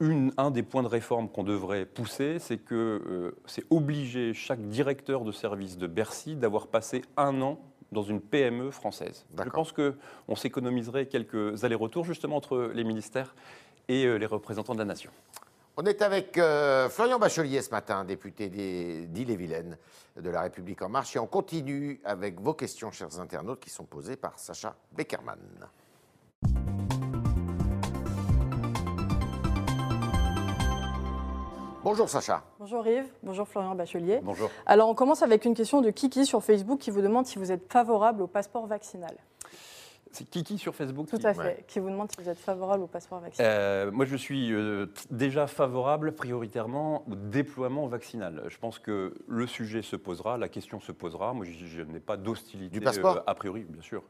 un 0.00 0.50
des 0.50 0.62
points 0.62 0.82
de 0.82 0.88
réforme 0.88 1.28
qu'on 1.28 1.42
devrait 1.42 1.84
pousser, 1.84 2.38
c'est 2.38 2.58
que 2.58 2.74
euh, 2.74 3.36
c'est 3.46 3.64
obliger 3.70 4.32
chaque 4.32 4.60
directeur 4.60 5.24
de 5.24 5.32
service 5.32 5.76
de 5.76 5.86
Bercy 5.86 6.36
d'avoir 6.36 6.68
passé 6.68 7.02
un 7.16 7.40
an 7.42 7.58
dans 7.90 8.02
une 8.02 8.20
PME 8.20 8.70
française. 8.70 9.24
Je 9.36 9.48
pense 9.50 9.72
qu'on 9.72 10.36
s'économiserait 10.36 11.06
quelques 11.06 11.64
allers-retours 11.64 12.04
justement 12.04 12.36
entre 12.36 12.70
les 12.74 12.84
ministères 12.84 13.34
et 13.88 14.04
euh, 14.04 14.18
les 14.18 14.26
représentants 14.26 14.74
de 14.74 14.78
la 14.78 14.84
nation. 14.84 15.10
On 15.76 15.84
est 15.84 16.02
avec 16.02 16.38
euh, 16.38 16.88
Florian 16.88 17.18
Bachelier 17.18 17.62
ce 17.62 17.70
matin, 17.70 18.04
député 18.04 18.48
d'Ille-et-Vilaine 18.48 19.78
de 20.16 20.30
La 20.30 20.42
République 20.42 20.82
En 20.82 20.88
Marche, 20.88 21.16
et 21.16 21.18
on 21.18 21.26
continue 21.26 22.00
avec 22.04 22.40
vos 22.40 22.54
questions, 22.54 22.90
chers 22.90 23.20
internautes, 23.20 23.60
qui 23.60 23.70
sont 23.70 23.84
posées 23.84 24.16
par 24.16 24.38
Sacha 24.38 24.76
Beckerman. 24.92 25.38
Bonjour 31.84 32.08
Sacha. 32.08 32.42
Bonjour 32.58 32.86
Yves, 32.86 33.06
bonjour 33.22 33.46
Florian 33.46 33.74
Bachelier. 33.76 34.20
Bonjour. 34.22 34.50
Alors 34.66 34.88
on 34.88 34.94
commence 34.94 35.22
avec 35.22 35.44
une 35.44 35.54
question 35.54 35.80
de 35.80 35.90
Kiki 35.90 36.26
sur 36.26 36.42
Facebook 36.42 36.80
qui 36.80 36.90
vous 36.90 37.02
demande 37.02 37.26
si 37.26 37.38
vous 37.38 37.52
êtes 37.52 37.72
favorable 37.72 38.22
au 38.22 38.26
passeport 38.26 38.66
vaccinal. 38.66 39.14
C'est 40.10 40.28
Kiki 40.28 40.58
sur 40.58 40.74
Facebook 40.74 41.06
Tout 41.08 41.20
à 41.22 41.34
fait, 41.34 41.64
qui 41.68 41.78
vous 41.78 41.90
demande 41.90 42.10
si 42.10 42.20
vous 42.20 42.28
êtes 42.28 42.38
favorable 42.38 42.82
au 42.82 42.86
passeport 42.86 43.20
vaccinal. 43.20 43.50
Euh, 43.50 43.90
moi, 43.92 44.04
je 44.06 44.16
suis 44.16 44.52
euh, 44.52 44.86
déjà 45.10 45.46
favorable 45.46 46.12
prioritairement 46.12 47.04
au 47.08 47.14
déploiement 47.14 47.86
vaccinal. 47.86 48.42
Je 48.48 48.58
pense 48.58 48.78
que 48.78 49.14
le 49.28 49.46
sujet 49.46 49.82
se 49.82 49.96
posera, 49.96 50.38
la 50.38 50.48
question 50.48 50.80
se 50.80 50.92
posera. 50.92 51.34
Moi, 51.34 51.46
je, 51.46 51.82
n'ai 51.82 52.00
pas 52.00 52.16
d'hostilité 52.16 52.80
euh, 52.84 53.14
a 53.26 53.34
priori, 53.34 53.64
bien 53.68 53.82
sûr. 53.82 54.02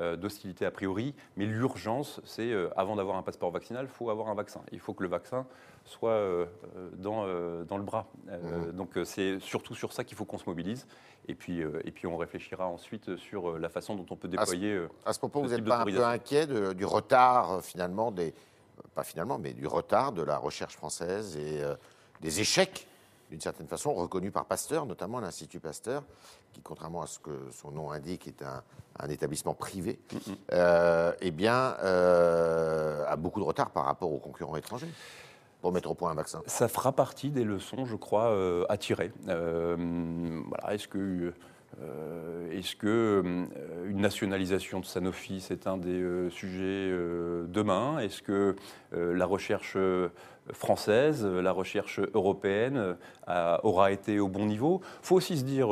Euh, 0.00 0.16
d'hostilité 0.16 0.64
a 0.64 0.70
priori, 0.70 1.14
mais 1.36 1.44
l'urgence, 1.44 2.22
c'est 2.24 2.52
euh, 2.52 2.70
avant 2.74 2.96
d'avoir 2.96 3.18
un 3.18 3.22
passeport 3.22 3.50
vaccinal, 3.50 3.84
il 3.84 3.94
faut 3.94 4.08
avoir 4.08 4.28
un 4.28 4.34
vaccin. 4.34 4.62
Il 4.72 4.80
faut 4.80 4.94
que 4.94 5.02
le 5.02 5.10
vaccin 5.10 5.44
soit 5.84 6.12
euh, 6.12 6.46
dans, 6.94 7.26
dans 7.64 7.76
le 7.76 7.82
bras. 7.82 8.06
Mmh. 8.26 8.72
Donc 8.72 8.98
c'est 9.04 9.38
surtout 9.40 9.74
sur 9.74 9.92
ça 9.92 10.02
qu'il 10.04 10.16
faut 10.16 10.24
qu'on 10.24 10.38
se 10.38 10.46
mobilise. 10.46 10.86
Et 11.28 11.34
puis, 11.34 11.60
et 11.60 11.90
puis 11.90 12.06
on 12.06 12.16
réfléchira 12.16 12.66
ensuite 12.66 13.16
sur 13.16 13.58
la 13.58 13.68
façon 13.68 13.94
dont 13.94 14.06
on 14.10 14.16
peut 14.16 14.28
déployer. 14.28 14.86
À 15.04 15.12
ce, 15.12 15.18
propos, 15.18 15.42
vous 15.42 15.50
n'êtes 15.50 15.64
pas 15.64 15.82
un 15.82 15.84
peu 15.84 16.04
inquiet 16.04 16.46
du 16.46 16.84
retard 16.84 17.62
finalement 17.62 18.10
des, 18.10 18.34
pas 18.94 19.04
finalement, 19.04 19.38
mais 19.38 19.52
du 19.52 19.66
retard 19.66 20.12
de 20.12 20.22
la 20.22 20.38
recherche 20.38 20.76
française 20.76 21.36
et 21.36 21.60
des 22.22 22.40
échecs 22.40 22.88
d'une 23.30 23.40
certaine 23.40 23.68
façon, 23.68 23.94
reconnu 23.94 24.30
par 24.30 24.44
Pasteur, 24.44 24.86
notamment 24.86 25.20
l'Institut 25.20 25.60
Pasteur, 25.60 26.02
qui, 26.52 26.60
contrairement 26.60 27.02
à 27.02 27.06
ce 27.06 27.20
que 27.20 27.30
son 27.52 27.70
nom 27.70 27.92
indique, 27.92 28.26
est 28.26 28.42
un, 28.42 28.62
établissement 29.08 29.54
privé, 29.54 29.98
euh, 30.52 31.12
eh 31.20 31.30
bien, 31.30 31.76
euh, 31.82 33.04
a 33.06 33.16
beaucoup 33.16 33.40
de 33.40 33.44
retard 33.44 33.70
par 33.70 33.84
rapport 33.86 34.12
aux 34.12 34.18
concurrents 34.18 34.56
étrangers 34.56 34.90
pour 35.62 35.72
mettre 35.72 35.90
au 35.90 35.94
point 35.94 36.10
un 36.10 36.14
vaccin. 36.14 36.42
Ça 36.46 36.68
fera 36.68 36.92
partie 36.92 37.30
des 37.30 37.44
leçons, 37.44 37.86
je 37.86 37.96
crois, 37.96 38.30
euh, 38.30 38.66
à 38.68 38.76
tirer. 38.76 39.12
voilà, 39.24 40.74
est-ce 40.74 40.88
que 40.88 41.32
est-ce 42.52 42.76
que 42.76 43.22
une 43.86 44.00
nationalisation 44.00 44.80
de 44.80 44.84
Sanofi, 44.84 45.40
c'est 45.40 45.66
un 45.66 45.76
des 45.76 46.28
sujets 46.30 46.90
demain? 47.48 47.98
Est-ce 48.00 48.22
que 48.22 48.56
la 48.92 49.24
recherche 49.24 49.76
française, 50.52 51.24
la 51.24 51.52
recherche 51.52 52.00
européenne 52.12 52.96
aura 53.62 53.92
été 53.92 54.18
au 54.18 54.28
bon 54.28 54.46
niveau? 54.46 54.80
Il 55.02 55.06
faut 55.06 55.16
aussi 55.16 55.38
se 55.38 55.44
dire 55.44 55.68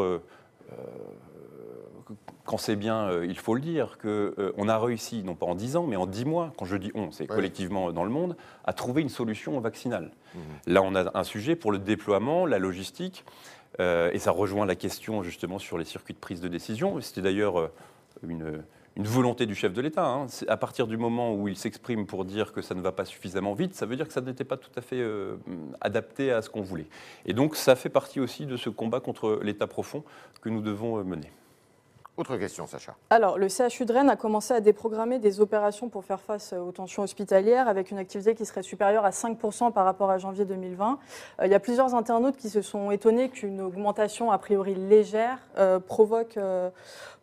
quand 2.49 2.57
c'est 2.57 2.77
bien, 2.77 3.11
euh, 3.11 3.27
il 3.27 3.39
faut 3.39 3.55
le 3.55 3.61
dire, 3.61 3.99
qu'on 3.99 4.09
euh, 4.09 4.55
on 4.57 4.69
a 4.71 4.79
réussi, 4.79 5.23
non 5.23 5.35
pas 5.35 5.45
en 5.45 5.55
10 5.55 5.77
ans, 5.77 5.87
mais 5.87 5.97
en 5.97 6.07
10 6.07 6.25
mois, 6.25 6.53
quand 6.57 6.65
je 6.65 6.79
dis 6.79 6.91
on, 6.95 7.11
c'est 7.11 7.27
collectivement 7.27 7.93
dans 7.93 8.05
le 8.05 8.11
monde, 8.11 8.37
à 8.65 8.73
trouver 8.73 9.03
une 9.03 9.11
solution 9.11 9.61
vaccinale. 9.61 10.13
Mmh. 10.35 10.39
Là, 10.67 10.83
on 10.83 10.95
a 10.95 11.11
un 11.17 11.25
sujet 11.25 11.57
pour 11.57 11.73
le 11.73 11.79
déploiement, 11.79 12.47
la 12.47 12.59
logistique, 12.59 13.27
euh, 13.81 14.11
et 14.13 14.19
ça 14.19 14.31
rejoint 14.31 14.67
la 14.67 14.75
question 14.75 15.23
justement 15.23 15.59
sur 15.59 15.79
les 15.79 15.85
circuits 15.85 16.15
de 16.15 16.19
prise 16.19 16.41
de 16.41 16.49
décision. 16.49 17.01
C'était 17.01 17.23
d'ailleurs 17.23 17.71
une, 18.27 18.63
volonté 18.97 19.47
du 19.47 19.55
chef 19.55 19.73
de 19.73 19.81
l'État. 19.81 20.07
Hein. 20.07 20.27
À 20.49 20.57
partir 20.57 20.87
du 20.87 20.97
moment 20.97 21.35
où 21.35 21.47
il 21.47 21.57
s'exprime 21.57 22.07
pour 22.07 22.25
dire 22.25 22.53
que 22.53 22.63
ça 22.63 22.75
ne 22.75 22.81
va 22.81 22.91
pas 22.91 23.05
suffisamment 23.05 23.55
vite, 23.55 23.75
ça 23.75 23.87
veut 23.87 23.95
dire 23.95 24.09
que 24.09 24.13
ça 24.13 24.21
n'était 24.21 24.45
pas 24.45 24.57
tout 24.57 24.73
à 24.77 24.81
fait 24.81 25.05
adapté 25.81 26.33
à 26.33 26.43
ce 26.43 26.51
qu'on 26.51 26.63
voulait. 26.63 26.89
Et 27.25 27.33
donc 27.33 27.55
ça 27.55 27.77
fait 27.77 27.91
partie 27.91 28.19
aussi 28.19 28.47
de 28.47 28.57
ce 28.57 28.71
combat 28.71 28.99
contre 28.99 29.39
l'État 29.43 29.69
profond 29.69 30.03
que 30.41 30.49
nous 30.49 30.63
devons 30.63 31.05
mener. 31.05 31.31
Autre 32.19 32.37
question, 32.37 32.67
Sacha. 32.67 32.97
Alors, 33.11 33.39
le 33.39 33.47
CHU 33.49 33.85
de 33.85 33.93
Rennes 33.93 34.11
a 34.11 34.17
commencé 34.17 34.53
à 34.53 34.61
déprogrammer 34.61 35.21
des 35.21 35.41
opérations 35.41 35.89
pour 35.89 36.05
faire 36.05 36.21
face 36.21 36.53
aux 36.53 36.73
tensions 36.73 37.05
hospitalières 37.05 37.69
avec 37.69 37.93
une 37.93 37.99
activité 37.99 38.35
qui 38.35 38.45
serait 38.45 38.65
supérieure 38.65 39.05
à 39.05 39.11
5% 39.11 39.73
par 39.73 39.85
rapport 39.85 40.11
à 40.11 40.19
janvier 40.19 40.45
2020. 40.45 40.99
Euh, 41.41 41.47
il 41.47 41.53
y 41.53 41.55
a 41.55 41.61
plusieurs 41.61 41.95
internautes 41.95 42.37
qui 42.37 42.51
se 42.51 42.61
sont 42.61 42.91
étonnés 42.91 43.29
qu'une 43.29 43.61
augmentation 43.61 44.33
a 44.33 44.39
priori 44.39 44.75
légère 44.75 45.39
euh, 45.59 45.79
provoque, 45.79 46.37
euh, 46.39 46.71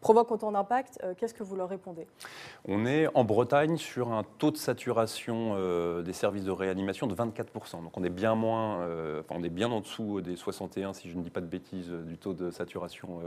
provoque 0.05 0.31
autant 0.31 0.51
d'impact. 0.51 1.03
Qu'est-ce 1.17 1.33
que 1.33 1.41
vous 1.41 1.55
leur 1.55 1.67
répondez? 1.67 2.05
On 2.67 2.85
est 2.85 3.07
en 3.15 3.23
Bretagne 3.23 3.77
sur 3.77 4.11
un 4.11 4.21
taux 4.37 4.51
de 4.51 4.57
saturation 4.57 5.55
des 6.03 6.13
services 6.13 6.43
de 6.43 6.51
réanimation 6.51 7.07
de 7.07 7.15
24%. 7.15 7.81
Donc 7.81 7.97
on 7.97 8.03
est 8.03 8.11
bien 8.11 8.35
moins, 8.35 8.81
enfin, 9.19 9.33
on 9.39 9.43
est 9.43 9.49
bien 9.49 9.71
en 9.71 9.79
dessous 9.79 10.21
des 10.21 10.35
61, 10.35 10.93
si 10.93 11.09
je 11.09 11.17
ne 11.17 11.23
dis 11.23 11.31
pas 11.31 11.41
de 11.41 11.47
bêtises, 11.47 11.89
du 11.89 12.19
taux 12.19 12.33
de 12.33 12.51
saturation 12.51 13.19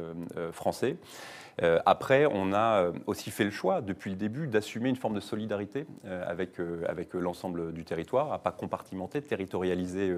français. 0.53 0.97
Euh, 1.63 1.79
après, 1.87 2.27
on 2.27 2.53
a 2.53 2.83
euh, 2.83 2.93
aussi 3.07 3.31
fait 3.31 3.45
le 3.45 3.51
choix, 3.51 3.81
depuis 3.81 4.11
le 4.11 4.17
début, 4.17 4.47
d'assumer 4.47 4.89
une 4.89 4.97
forme 4.97 5.15
de 5.15 5.21
solidarité 5.21 5.87
euh, 6.05 6.25
avec, 6.27 6.61
avec 6.87 7.15
l'ensemble 7.15 7.73
du 7.73 7.85
territoire, 7.85 8.33
à 8.33 8.39
pas 8.39 8.53
compartimenter, 8.53 9.21
territorialiser 9.23 10.17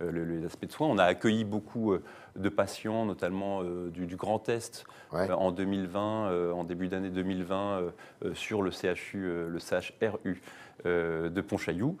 les 0.00 0.44
aspects 0.44 0.66
de 0.66 0.72
soins. 0.72 0.88
On 0.88 0.98
a 0.98 1.04
accueilli 1.04 1.44
beaucoup 1.44 1.94
de 2.36 2.48
patients, 2.48 3.04
notamment 3.04 3.62
du, 3.62 4.16
Grand 4.16 4.48
Est, 4.48 4.84
en 5.12 5.52
2020 5.52 5.99
2020, 6.00 6.52
en 6.52 6.64
début 6.64 6.88
d'année 6.88 7.10
2020, 7.10 7.92
sur 8.34 8.62
le 8.62 8.70
CHU, 8.70 9.22
le 9.48 9.58
CHRU 9.58 10.40
de 10.84 11.40
Pontchaillou. 11.40 11.96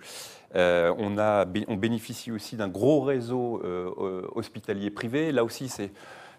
on, 0.54 1.18
a, 1.18 1.46
on 1.68 1.76
bénéficie 1.76 2.32
aussi 2.32 2.56
d'un 2.56 2.68
gros 2.68 3.02
réseau 3.02 3.62
hospitalier 4.34 4.90
privé. 4.90 5.32
Là 5.32 5.44
aussi, 5.44 5.68
c'est 5.68 5.92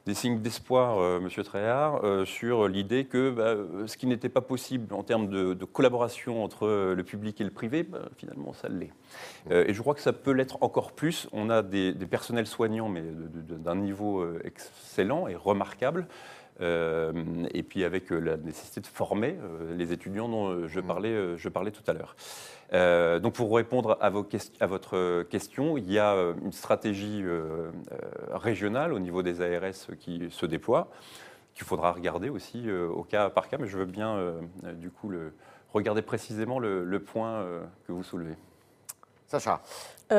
des 0.05 0.13
signes 0.13 0.39
d'espoir, 0.39 0.97
euh, 0.99 1.19
Monsieur 1.19 1.43
Tréhard, 1.43 2.03
euh, 2.03 2.25
sur 2.25 2.67
l'idée 2.67 3.05
que 3.05 3.29
bah, 3.29 3.55
ce 3.85 3.97
qui 3.97 4.07
n'était 4.07 4.29
pas 4.29 4.41
possible 4.41 4.93
en 4.93 5.03
termes 5.03 5.29
de, 5.29 5.53
collaboration 5.65 6.43
entre 6.43 6.93
le 6.95 7.03
public 7.03 7.39
et 7.39 7.43
le 7.43 7.51
privé, 7.51 7.83
bah, 7.83 8.09
finalement, 8.17 8.53
ça 8.53 8.67
l'est. 8.67 8.91
Euh, 9.51 9.65
et 9.67 9.73
je 9.73 9.81
crois 9.81 9.93
que 9.93 10.01
ça 10.01 10.13
peut 10.13 10.31
l'être 10.31 10.57
encore 10.61 10.91
plus. 10.93 11.27
On 11.31 11.49
a 11.49 11.61
des, 11.61 11.93
personnels 12.09 12.47
soignants, 12.47 12.89
mais 12.89 13.03
d'un 13.03 13.75
niveau 13.75 14.25
excellent 14.43 15.27
et 15.27 15.35
remarquable. 15.35 16.07
Et 16.61 17.63
puis 17.63 17.83
avec 17.83 18.09
la 18.11 18.37
nécessité 18.37 18.81
de 18.81 18.87
former 18.87 19.35
les 19.75 19.93
étudiants 19.93 20.29
dont 20.29 20.67
je 20.67 20.79
mmh. 20.79 20.83
parlais, 20.83 21.37
je 21.37 21.49
parlais 21.49 21.71
tout 21.71 21.83
à 21.87 21.93
l'heure. 21.93 22.15
Euh, 22.73 23.19
donc 23.19 23.33
pour 23.33 23.53
répondre 23.53 23.97
à, 23.99 24.09
votre 24.09 25.23
question, 25.23 25.77
il 25.77 25.91
y 25.91 25.99
a 25.99 26.13
euh, 26.13 26.33
une 26.41 26.53
stratégie 26.53 27.21
euh, 27.23 27.69
régionale 28.31 28.93
au 28.93 28.99
niveau 28.99 29.23
des 29.23 29.41
ARS 29.41 29.95
qui 29.99 30.29
se 30.29 30.45
déploie, 30.45 30.89
qu'il 31.53 31.65
faudra 31.65 31.91
regarder 31.91 32.29
aussi 32.29 32.71
au 32.71 33.03
cas 33.03 33.29
par 33.29 33.49
cas, 33.49 33.57
mais 33.59 33.67
je 33.67 33.77
veux 33.77 33.85
bien 33.85 34.33
du 34.75 34.89
coup 34.89 35.11
regarder 35.73 36.01
précisément 36.01 36.59
le, 36.59 36.99
point 36.99 37.45
que 37.85 37.91
vous 37.91 38.03
soulevez. 38.03 38.35
Sacha. 39.31 39.61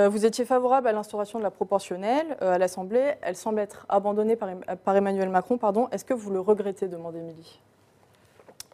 vous 0.08 0.24
étiez 0.26 0.44
favorable 0.44 0.88
à 0.88 0.92
l'instauration 0.92 1.38
de 1.38 1.44
la 1.44 1.50
proportionnelle 1.50 2.36
à 2.40 2.58
l'Assemblée. 2.58 3.14
Elle 3.22 3.36
semble 3.36 3.60
être 3.60 3.86
abandonnée 3.88 4.36
par, 4.36 4.48
par 4.84 4.96
Emmanuel 4.96 5.28
Macron. 5.28 5.58
Est-ce 5.90 6.04
que 6.04 6.14
vous 6.14 6.30
le 6.30 6.40
regrettez 6.40 6.88
demande 6.88 7.16
Émilie. 7.16 7.60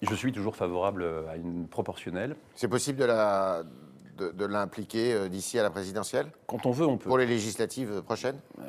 Je 0.00 0.14
suis 0.14 0.32
toujours 0.32 0.54
favorable 0.54 1.04
à 1.28 1.36
une 1.36 1.66
proportionnelle. 1.66 2.36
C'est 2.54 2.68
possible 2.68 2.98
de 2.98 3.06
de, 4.18 4.44
l'impliquer 4.44 5.12
euh, 5.12 5.28
d'ici 5.28 5.58
à 5.58 5.62
la 5.62 5.70
présidentielle? 5.70 6.26
Quand 6.46 6.66
on 6.66 6.70
veut, 6.70 6.86
on 6.86 6.96
peut. 6.96 7.08
Pour 7.08 7.18
les 7.18 7.26
législatives 7.26 8.02
prochaines? 8.02 8.38
Euh, 8.58 8.62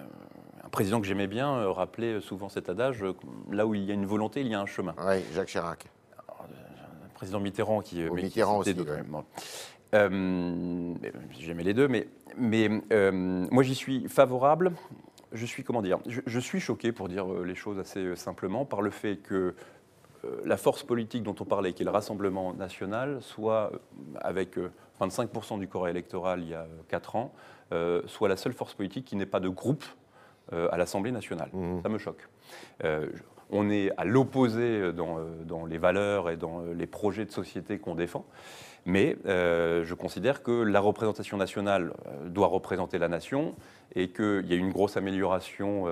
Un 0.64 0.70
président 0.70 1.02
que 1.02 1.08
j'aimais 1.08 1.28
bien 1.28 1.56
euh, 1.56 1.72
rappelait 1.72 2.22
souvent 2.22 2.50
cet 2.50 2.70
adage 2.70 3.04
là 3.52 3.66
où 3.66 3.74
il 3.74 3.84
y 3.84 3.92
a 3.92 3.94
une 3.94 4.06
volonté, 4.06 4.42
il 4.42 4.48
y 4.48 4.54
a 4.54 4.62
un 4.62 4.66
chemin. 4.66 4.94
Oui, 5.06 5.24
Jacques 5.34 5.50
Chirac. 5.50 5.86
Un 6.30 7.10
président 7.16 7.40
Mitterrand 7.40 7.82
qui. 7.82 8.08
Au 8.08 8.14
Mitterrand 8.14 8.60
aussi. 8.60 8.76
J'aimais 9.92 11.64
les 11.64 11.74
deux, 11.74 11.88
mais, 11.88 12.08
mais 12.38 12.70
moi 12.90 13.64
j'y 13.64 13.76
suis 13.76 14.08
favorable. 14.08 14.72
Je 15.32 15.46
suis, 15.46 15.64
comment 15.64 15.84
dire, 15.84 16.00
je, 16.08 16.40
suis 16.40 16.60
choqué, 16.60 16.92
pour 16.92 17.08
dire 17.08 17.28
les 17.44 17.54
choses 17.54 17.78
assez 17.78 18.16
simplement, 18.16 18.66
par 18.66 18.82
le 18.82 18.90
fait 18.90 19.18
que 19.18 19.54
euh, 20.26 20.42
la 20.46 20.58
force 20.58 20.84
politique 20.84 21.24
dont 21.24 21.36
on 21.40 21.46
parlait, 21.46 21.74
qui 21.74 21.84
est 21.84 21.86
le 21.86 21.92
Rassemblement 21.92 22.54
national, 22.54 23.22
soit 23.22 23.72
euh, 23.74 23.78
avec 24.22 24.58
25% 25.00 25.56
euh, 25.56 25.60
du 25.60 25.68
corps 25.68 25.88
électoral 25.88 26.42
il 26.42 26.50
y 26.50 26.54
a 26.54 26.68
4 26.90 27.16
ans, 27.16 27.34
soit 28.08 28.28
la 28.28 28.36
seule 28.36 28.54
force 28.54 28.74
politique 28.74 29.06
qui 29.06 29.16
n'ait 29.16 29.28
pas 29.28 29.40
de 29.40 29.50
groupe 29.50 29.86
à 30.52 30.76
l'Assemblée 30.78 31.12
nationale. 31.12 31.50
Mmh. 31.54 31.84
Ça 31.84 31.90
me 31.90 32.00
choque. 32.00 32.28
on 33.52 33.70
est 33.70 33.92
à 33.98 34.06
l'opposé 34.06 34.92
dans, 34.92 35.66
les 35.68 35.78
valeurs 35.78 36.32
et 36.32 36.38
dans 36.38 36.64
les 36.64 36.88
projets 36.88 37.26
de 37.26 37.32
société 37.32 37.78
qu'on 37.78 37.94
défend. 37.94 38.26
Mais 38.86 39.18
je 39.26 39.94
considère 39.94 40.42
que 40.44 40.52
la 40.52 40.80
représentation 40.80 41.38
nationale 41.38 41.94
doit 42.26 42.48
représenter 42.48 42.98
la 42.98 43.08
nation 43.08 43.56
et 43.96 44.10
qu'il 44.10 44.46
y 44.46 44.54
a 44.54 44.56
une 44.56 44.72
grosse 44.72 44.98
amélioration 44.98 45.86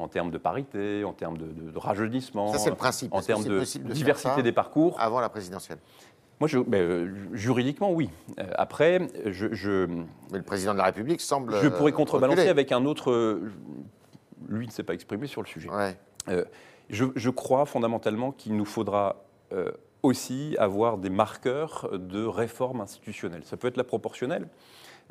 en 0.00 0.08
termes 0.08 0.30
de 0.30 0.38
parité, 0.38 1.04
en 1.04 1.12
termes 1.12 1.38
de, 1.38 1.76
rajeunissement, 1.76 2.52
ça, 2.54 2.70
le 2.70 2.76
principe. 2.76 3.12
en 3.12 3.20
termes 3.20 3.44
de, 3.44 3.62
diversité 3.92 4.42
des 4.42 4.52
parcours. 4.52 4.96
Avant 4.98 5.20
la 5.20 5.28
présidentielle? 5.28 5.78
Moi, 6.40 6.48
je, 6.48 6.58
ben, 6.58 6.80
euh, 6.80 7.14
juridiquement, 7.34 7.92
oui. 7.92 8.08
Euh, 8.38 8.44
après, 8.54 9.08
je, 9.26 9.86
Mais 10.32 10.38
le 10.38 10.42
président 10.42 10.72
de 10.72 10.78
la 10.78 10.84
République 10.84 11.20
semble. 11.20 11.54
Je 11.62 11.68
pourrais 11.68 11.92
contrebalancer 11.92 12.48
avec 12.48 12.72
un 12.72 12.86
autre. 12.86 13.40
Lui 14.48 14.66
ne 14.66 14.72
s'est 14.72 14.82
pas 14.82 14.94
exprimé 14.94 15.26
sur 15.26 15.42
le 15.42 15.46
sujet. 15.46 15.68
Euh, 16.28 16.44
je, 16.88 17.30
crois 17.30 17.66
fondamentalement 17.66 18.32
qu'il 18.32 18.56
nous 18.56 18.64
faudra 18.64 19.22
aussi 20.02 20.56
avoir 20.58 20.98
des 20.98 21.10
marqueurs 21.10 21.90
de 21.92 22.24
réforme 22.24 22.80
institutionnelle. 22.80 23.42
Ça 23.44 23.56
peut 23.56 23.68
être 23.68 23.76
la 23.76 23.84
proportionnelle. 23.84 24.46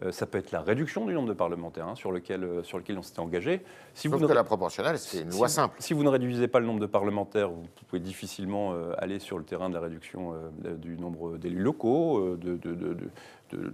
Euh, 0.01 0.11
ça 0.11 0.25
peut 0.25 0.37
être 0.37 0.51
la 0.51 0.61
réduction 0.61 1.05
du 1.05 1.13
nombre 1.13 1.27
de 1.27 1.33
parlementaires 1.33 1.87
hein, 1.87 1.95
sur, 1.95 2.11
lequel, 2.11 2.43
euh, 2.43 2.63
sur 2.63 2.77
lequel 2.77 2.97
on 2.97 3.01
s'était 3.01 3.19
engagé. 3.19 3.61
Si 3.93 4.07
vous 4.07 4.17
que 4.17 4.31
la 4.31 4.45
proportionnelle, 4.45 4.97
c'est 4.97 5.21
une 5.21 5.31
loi 5.31 5.49
simple. 5.49 5.75
Si 5.79 5.93
vous 5.93 6.03
ne 6.03 6.09
réduisez 6.09 6.47
pas 6.47 6.59
le 6.59 6.65
nombre 6.65 6.79
de 6.79 6.85
parlementaires, 6.85 7.49
vous 7.49 7.65
pouvez 7.87 7.99
difficilement 7.99 8.73
euh, 8.73 8.93
aller 8.97 9.19
sur 9.19 9.37
le 9.37 9.43
terrain 9.43 9.69
de 9.69 9.73
la 9.73 9.81
réduction 9.81 10.33
du 10.77 10.95
nombre 10.97 11.37
d'élus 11.37 11.61
locaux, 11.61 12.37
de, 12.37 12.55
de, 12.55 12.97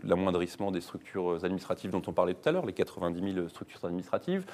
l'amoindrissement 0.04 0.72
des 0.72 0.82
structures 0.82 1.44
administratives 1.44 1.92
dont 1.92 2.02
on 2.08 2.14
parlait 2.14 2.34
tout 2.34 2.48
à 2.48 2.52
l'heure, 2.52 2.66
les 2.66 2.74
90 2.74 3.34
000 3.34 3.48
structures 3.50 3.84
administratives. 3.86 4.46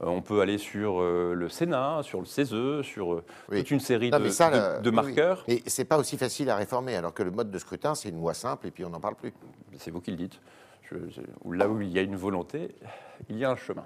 on 0.00 0.22
peut 0.22 0.40
aller 0.40 0.58
sur 0.58 1.00
le 1.00 1.48
Sénat, 1.48 2.00
sur 2.02 2.20
le 2.20 2.26
CESE, 2.26 2.82
sur 2.82 3.22
toute 3.50 3.70
une 3.70 3.80
série 3.80 4.10
de, 4.10 4.90
marqueurs. 4.90 5.44
Et 5.48 5.62
ce 5.68 5.82
n'est 5.82 5.86
pas 5.86 5.98
aussi 5.98 6.16
facile 6.16 6.50
à 6.50 6.56
réformer, 6.56 6.96
alors 6.96 7.14
que 7.14 7.22
le 7.22 7.30
mode 7.30 7.50
de 7.50 7.58
scrutin, 7.58 7.94
c'est 7.94 8.08
une 8.08 8.18
loi 8.18 8.34
simple 8.34 8.66
et 8.66 8.70
puis 8.70 8.84
on 8.84 8.90
n'en 8.90 9.00
parle 9.00 9.16
plus. 9.16 9.32
C'est 9.78 9.90
vous 9.90 10.00
qui 10.00 10.10
le 10.10 10.16
dites 10.16 10.40
là 11.50 11.68
où 11.68 11.80
il 11.80 11.90
y 11.90 11.98
a 11.98 12.02
une 12.02 12.16
volonté, 12.16 12.74
il 13.28 13.38
y 13.38 13.44
a 13.44 13.50
un 13.50 13.56
chemin. 13.56 13.84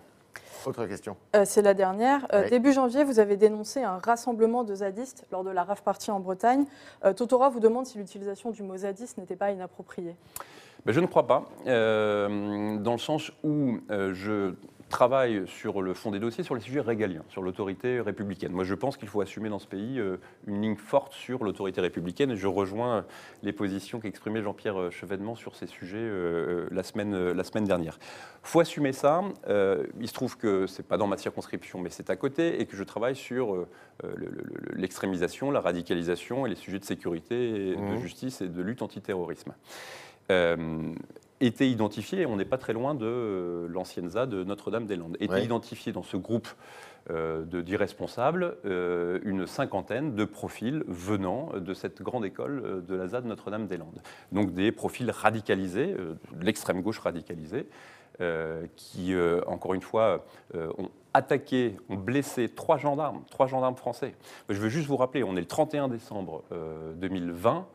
Autre 0.66 0.86
question. 0.86 1.16
Euh, 1.36 1.42
c'est 1.44 1.60
la 1.60 1.74
dernière. 1.74 2.26
Euh, 2.32 2.48
début 2.48 2.72
janvier, 2.72 3.04
vous 3.04 3.18
avez 3.18 3.36
dénoncé 3.36 3.82
un 3.82 3.98
rassemblement 3.98 4.64
de 4.64 4.74
zadistes 4.76 5.26
lors 5.30 5.44
de 5.44 5.50
la 5.50 5.62
RAF 5.62 5.82
Party 5.82 6.10
en 6.10 6.20
Bretagne. 6.20 6.64
Euh, 7.04 7.12
Totora 7.12 7.50
vous 7.50 7.60
demande 7.60 7.84
si 7.84 7.98
l'utilisation 7.98 8.50
du 8.50 8.62
mot 8.62 8.76
zadiste 8.76 9.18
n'était 9.18 9.36
pas 9.36 9.50
inappropriée. 9.50 10.16
Ben, 10.86 10.92
je 10.92 11.00
ne 11.00 11.06
crois 11.06 11.26
pas, 11.26 11.44
dans 11.64 12.92
le 12.92 12.98
sens 12.98 13.32
où 13.42 13.78
je 13.88 14.54
travaille 14.94 15.42
sur 15.46 15.82
le 15.82 15.92
fond 15.92 16.12
des 16.12 16.20
dossiers, 16.20 16.44
sur 16.44 16.54
les 16.54 16.60
sujets 16.60 16.80
régaliens, 16.80 17.24
sur 17.28 17.42
l'autorité 17.42 18.00
républicaine. 18.00 18.52
Moi, 18.52 18.62
je 18.62 18.74
pense 18.74 18.96
qu'il 18.96 19.08
faut 19.08 19.20
assumer 19.20 19.48
dans 19.48 19.58
ce 19.58 19.66
pays 19.66 19.98
euh, 19.98 20.18
une 20.46 20.62
ligne 20.62 20.76
forte 20.76 21.12
sur 21.12 21.42
l'autorité 21.42 21.80
républicaine 21.80 22.30
et 22.30 22.36
je 22.36 22.46
rejoins 22.46 23.04
les 23.42 23.52
positions 23.52 23.98
qu'exprimait 23.98 24.40
Jean-Pierre 24.40 24.80
euh, 24.80 24.90
Chevènement 24.90 25.34
sur 25.34 25.56
ces 25.56 25.66
sujets 25.66 25.96
euh, 25.98 26.68
la, 26.70 26.84
semaine, 26.84 27.32
la 27.32 27.42
semaine 27.42 27.64
dernière. 27.64 27.98
Il 28.44 28.48
faut 28.48 28.60
assumer 28.60 28.92
ça. 28.92 29.22
il 29.48 30.08
se 30.08 30.12
trouve 30.12 30.36
que 30.36 30.68
ce 30.68 30.80
n'est 30.80 30.86
pas 30.86 30.96
dans 30.96 31.08
ma 31.08 31.16
circonscription, 31.16 31.80
mais 31.80 31.90
c'est 31.90 32.10
à 32.10 32.16
côté 32.16 32.60
et 32.60 32.66
que 32.66 32.76
je 32.76 32.84
travaille 32.84 33.16
sur 33.16 33.66
l'extrémisation, 34.74 35.50
la 35.50 35.60
radicalisation 35.60 36.46
et 36.46 36.50
les 36.50 36.54
sujets 36.54 36.78
de 36.78 36.84
sécurité, 36.84 37.70
et 37.70 37.74
de 37.74 37.80
mmh. 37.80 37.96
justice 37.96 38.40
et 38.42 38.48
de 38.48 38.62
lutte 38.62 38.82
antiterrorisme 38.82 39.54
était 41.46 41.68
identifié, 41.68 42.26
on 42.26 42.36
n'est 42.36 42.44
pas 42.44 42.58
très 42.58 42.72
loin 42.72 42.94
de 42.94 43.06
euh, 43.06 43.68
l'ancienne 43.68 44.10
ZA 44.10 44.26
de 44.26 44.44
Notre-Dame-des-Landes, 44.44 45.16
était 45.20 45.44
identifié 45.44 45.92
dans 45.92 46.02
ce 46.02 46.16
groupe 46.16 46.48
euh, 47.10 47.44
d'irresponsables 47.44 48.56
euh, 48.64 49.18
une 49.24 49.46
cinquantaine 49.46 50.14
de 50.14 50.24
profils 50.24 50.84
venant 50.86 51.50
de 51.56 51.74
cette 51.74 52.02
grande 52.02 52.24
école 52.24 52.84
de 52.86 52.94
la 52.94 53.08
ZA 53.08 53.20
de 53.20 53.26
Notre-Dame-des-Landes. 53.26 54.00
Donc 54.32 54.54
des 54.54 54.72
profils 54.72 55.10
radicalisés, 55.10 55.94
de 55.94 56.44
l'extrême 56.44 56.82
gauche 56.82 57.00
radicalisée, 57.00 57.66
qui, 58.76 59.12
encore 59.48 59.74
une 59.74 59.82
fois, 59.82 60.24
ont 60.54 60.88
attaqué, 61.14 61.76
ont 61.88 61.96
blessé 61.96 62.48
trois 62.48 62.78
gendarmes, 62.78 63.24
trois 63.28 63.48
gendarmes 63.48 63.74
français. 63.74 64.14
Je 64.48 64.54
veux 64.54 64.68
juste 64.68 64.86
vous 64.86 64.96
rappeler, 64.96 65.24
on 65.24 65.34
est 65.34 65.40
le 65.40 65.46
31 65.46 65.88
décembre 65.88 66.44
2020. 66.94 67.66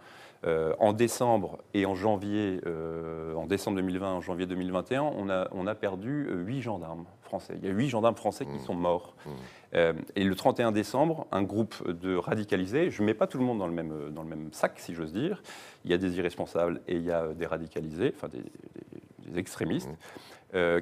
Euh, 0.45 0.73
en 0.79 0.93
décembre 0.93 1.57
et 1.73 1.85
en 1.85 1.95
janvier, 1.95 2.61
euh, 2.65 3.35
en 3.35 3.45
décembre 3.45 3.75
2020, 3.75 4.13
en 4.13 4.21
janvier 4.21 4.45
2021, 4.45 5.01
on 5.03 5.29
a, 5.29 5.49
on 5.51 5.67
a 5.67 5.75
perdu 5.75 6.29
euh, 6.29 6.35
huit 6.41 6.61
gendarmes 6.61 7.03
français. 7.23 7.55
Il 7.61 7.67
y 7.67 7.69
a 7.69 7.73
huit 7.73 7.89
gendarmes 7.89 8.15
français 8.15 8.45
qui 8.45 8.53
mmh. 8.53 8.65
sont 8.65 8.73
morts. 8.73 9.15
Mmh. 9.25 9.79
et 10.15 10.23
le 10.23 10.35
31 10.35 10.71
décembre, 10.71 11.27
un 11.33 11.43
groupe 11.43 11.91
de 11.91 12.15
radicalisés, 12.15 12.89
je 12.89 13.01
ne 13.01 13.07
mets 13.07 13.13
pas 13.13 13.27
tout 13.27 13.37
le 13.37 13.43
monde 13.43 13.59
dans 13.59 13.67
le 13.67 13.73
même, 13.73 14.11
dans 14.11 14.23
le 14.23 14.29
même 14.29 14.47
sac, 14.53 14.79
si 14.79 14.95
j'ose 14.95 15.11
dire. 15.11 15.43
Il 15.83 15.91
y 15.91 15.93
a 15.93 15.97
des 15.97 16.17
irresponsables 16.17 16.79
et 16.87 16.95
il 16.95 17.03
y 17.03 17.11
a 17.11 17.27
des 17.33 17.45
radicalisés, 17.45 18.13
enfin 18.15 18.29
des, 18.29 19.37
extrémistes. 19.37 19.89
Mmh. 19.89 19.97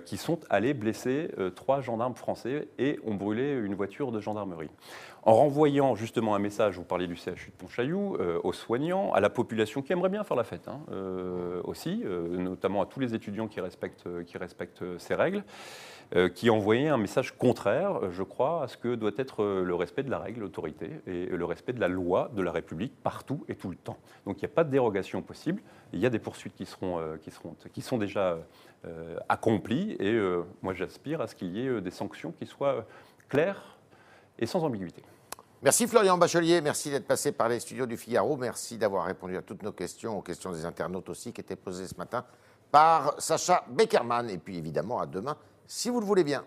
Qui 0.06 0.18
sont 0.18 0.40
allés 0.50 0.74
blesser 0.74 1.30
trois 1.56 1.82
gendarmes 1.82 2.16
français 2.16 2.68
et 2.80 3.00
ont 3.06 3.16
brûlé 3.16 3.52
une 3.52 3.76
voiture 3.76 4.12
de 4.12 4.22
gendarmerie 4.22 4.70
en 5.28 5.34
renvoyant 5.34 5.94
justement 5.94 6.36
un 6.36 6.40
message, 6.40 6.78
vous 6.78 6.86
parliez 6.86 7.06
du 7.06 7.18
CHU 7.18 7.50
de 7.50 7.56
Pontchaillou, 7.58 8.16
euh, 8.16 8.40
aux 8.46 8.54
soignants, 8.54 9.12
à 9.12 9.20
la 9.20 9.30
population 9.30 9.82
qui 9.82 9.92
aimerait 9.92 10.08
bien 10.08 10.24
faire 10.24 10.38
la 10.38 10.46
fête 10.46 10.70
hein, 10.70 10.80
euh, 10.90 11.60
aussi, 11.66 12.02
euh, 12.06 12.38
notamment 12.38 12.82
à 12.82 12.86
tous 12.86 13.02
les 13.02 13.14
étudiants 13.14 13.50
qui 13.50 13.60
respectent, 13.60 14.08
ces 15.00 15.16
règles, 15.16 15.44
qui 16.36 16.50
envoyait 16.50 16.88
un 16.88 16.98
message 16.98 17.38
contraire, 17.38 18.12
je 18.12 18.24
crois, 18.24 18.64
à 18.64 18.70
ce 18.70 18.78
que 18.78 18.96
doit 18.96 19.12
être 19.18 19.44
le 19.44 19.76
respect 19.76 20.04
de 20.04 20.10
la 20.10 20.20
règle, 20.20 20.40
l'autorité, 20.40 20.90
et 21.06 21.26
le 21.26 21.44
respect 21.44 21.74
de 21.74 21.82
la 21.82 21.90
loi 21.90 22.32
de 22.34 22.42
la 22.42 22.54
République 22.54 22.94
partout 23.04 23.44
et 23.50 23.56
tout 23.56 23.70
le 23.70 23.76
temps. 23.76 23.98
Donc 24.26 24.38
il 24.38 24.46
n'y 24.46 24.52
a 24.52 24.56
pas 24.56 24.64
de 24.64 24.70
dérogation 24.70 25.22
possible, 25.22 25.62
il 25.92 26.00
y 26.00 26.06
a 26.06 26.10
des 26.10 26.20
poursuites 26.20 26.56
qui, 26.56 26.66
seront, 26.66 27.02
qui 27.74 27.82
sont 27.82 27.98
déjà 27.98 28.38
accomplies, 29.30 29.96
et 30.00 30.20
moi 30.62 30.74
j'aspire 30.74 31.22
à 31.22 31.28
ce 31.28 31.36
qu'il 31.36 31.56
y 31.56 31.68
ait 31.68 31.82
des 31.82 31.92
sanctions 31.92 32.32
qui 32.32 32.46
soient 32.46 32.86
claires 33.30 33.78
et 34.40 34.46
sans 34.46 34.64
ambiguïté. 34.64 35.04
Merci 35.64 35.88
Florian 35.88 36.18
Bachelier, 36.18 36.62
merci 36.62 36.92
d'être 36.92 37.08
passé 37.08 37.32
par 37.32 37.50
les 37.50 37.60
studios 37.60 37.88
du 37.88 37.98
Figaro, 37.98 38.38
merci 38.38 38.78
d'avoir 38.78 39.06
répondu 39.06 39.36
à 39.36 39.42
toutes 39.42 39.64
nos 39.64 39.72
questions, 39.72 40.18
aux 40.18 40.22
questions 40.22 40.52
des 40.52 40.66
internautes 40.66 41.10
aussi 41.10 41.34
qui 41.34 41.42
étaient 41.42 41.56
posées 41.56 41.88
ce 41.88 41.96
matin 41.98 42.24
par 42.72 43.20
Sacha 43.20 43.66
Beckerman. 43.70 44.30
Et 44.30 44.38
puis 44.38 44.58
évidemment 44.58 45.00
à 45.00 45.08
demain, 45.08 45.36
si 45.66 45.90
vous 45.90 46.00
le 46.00 46.06
voulez 46.06 46.24
bien. 46.24 46.46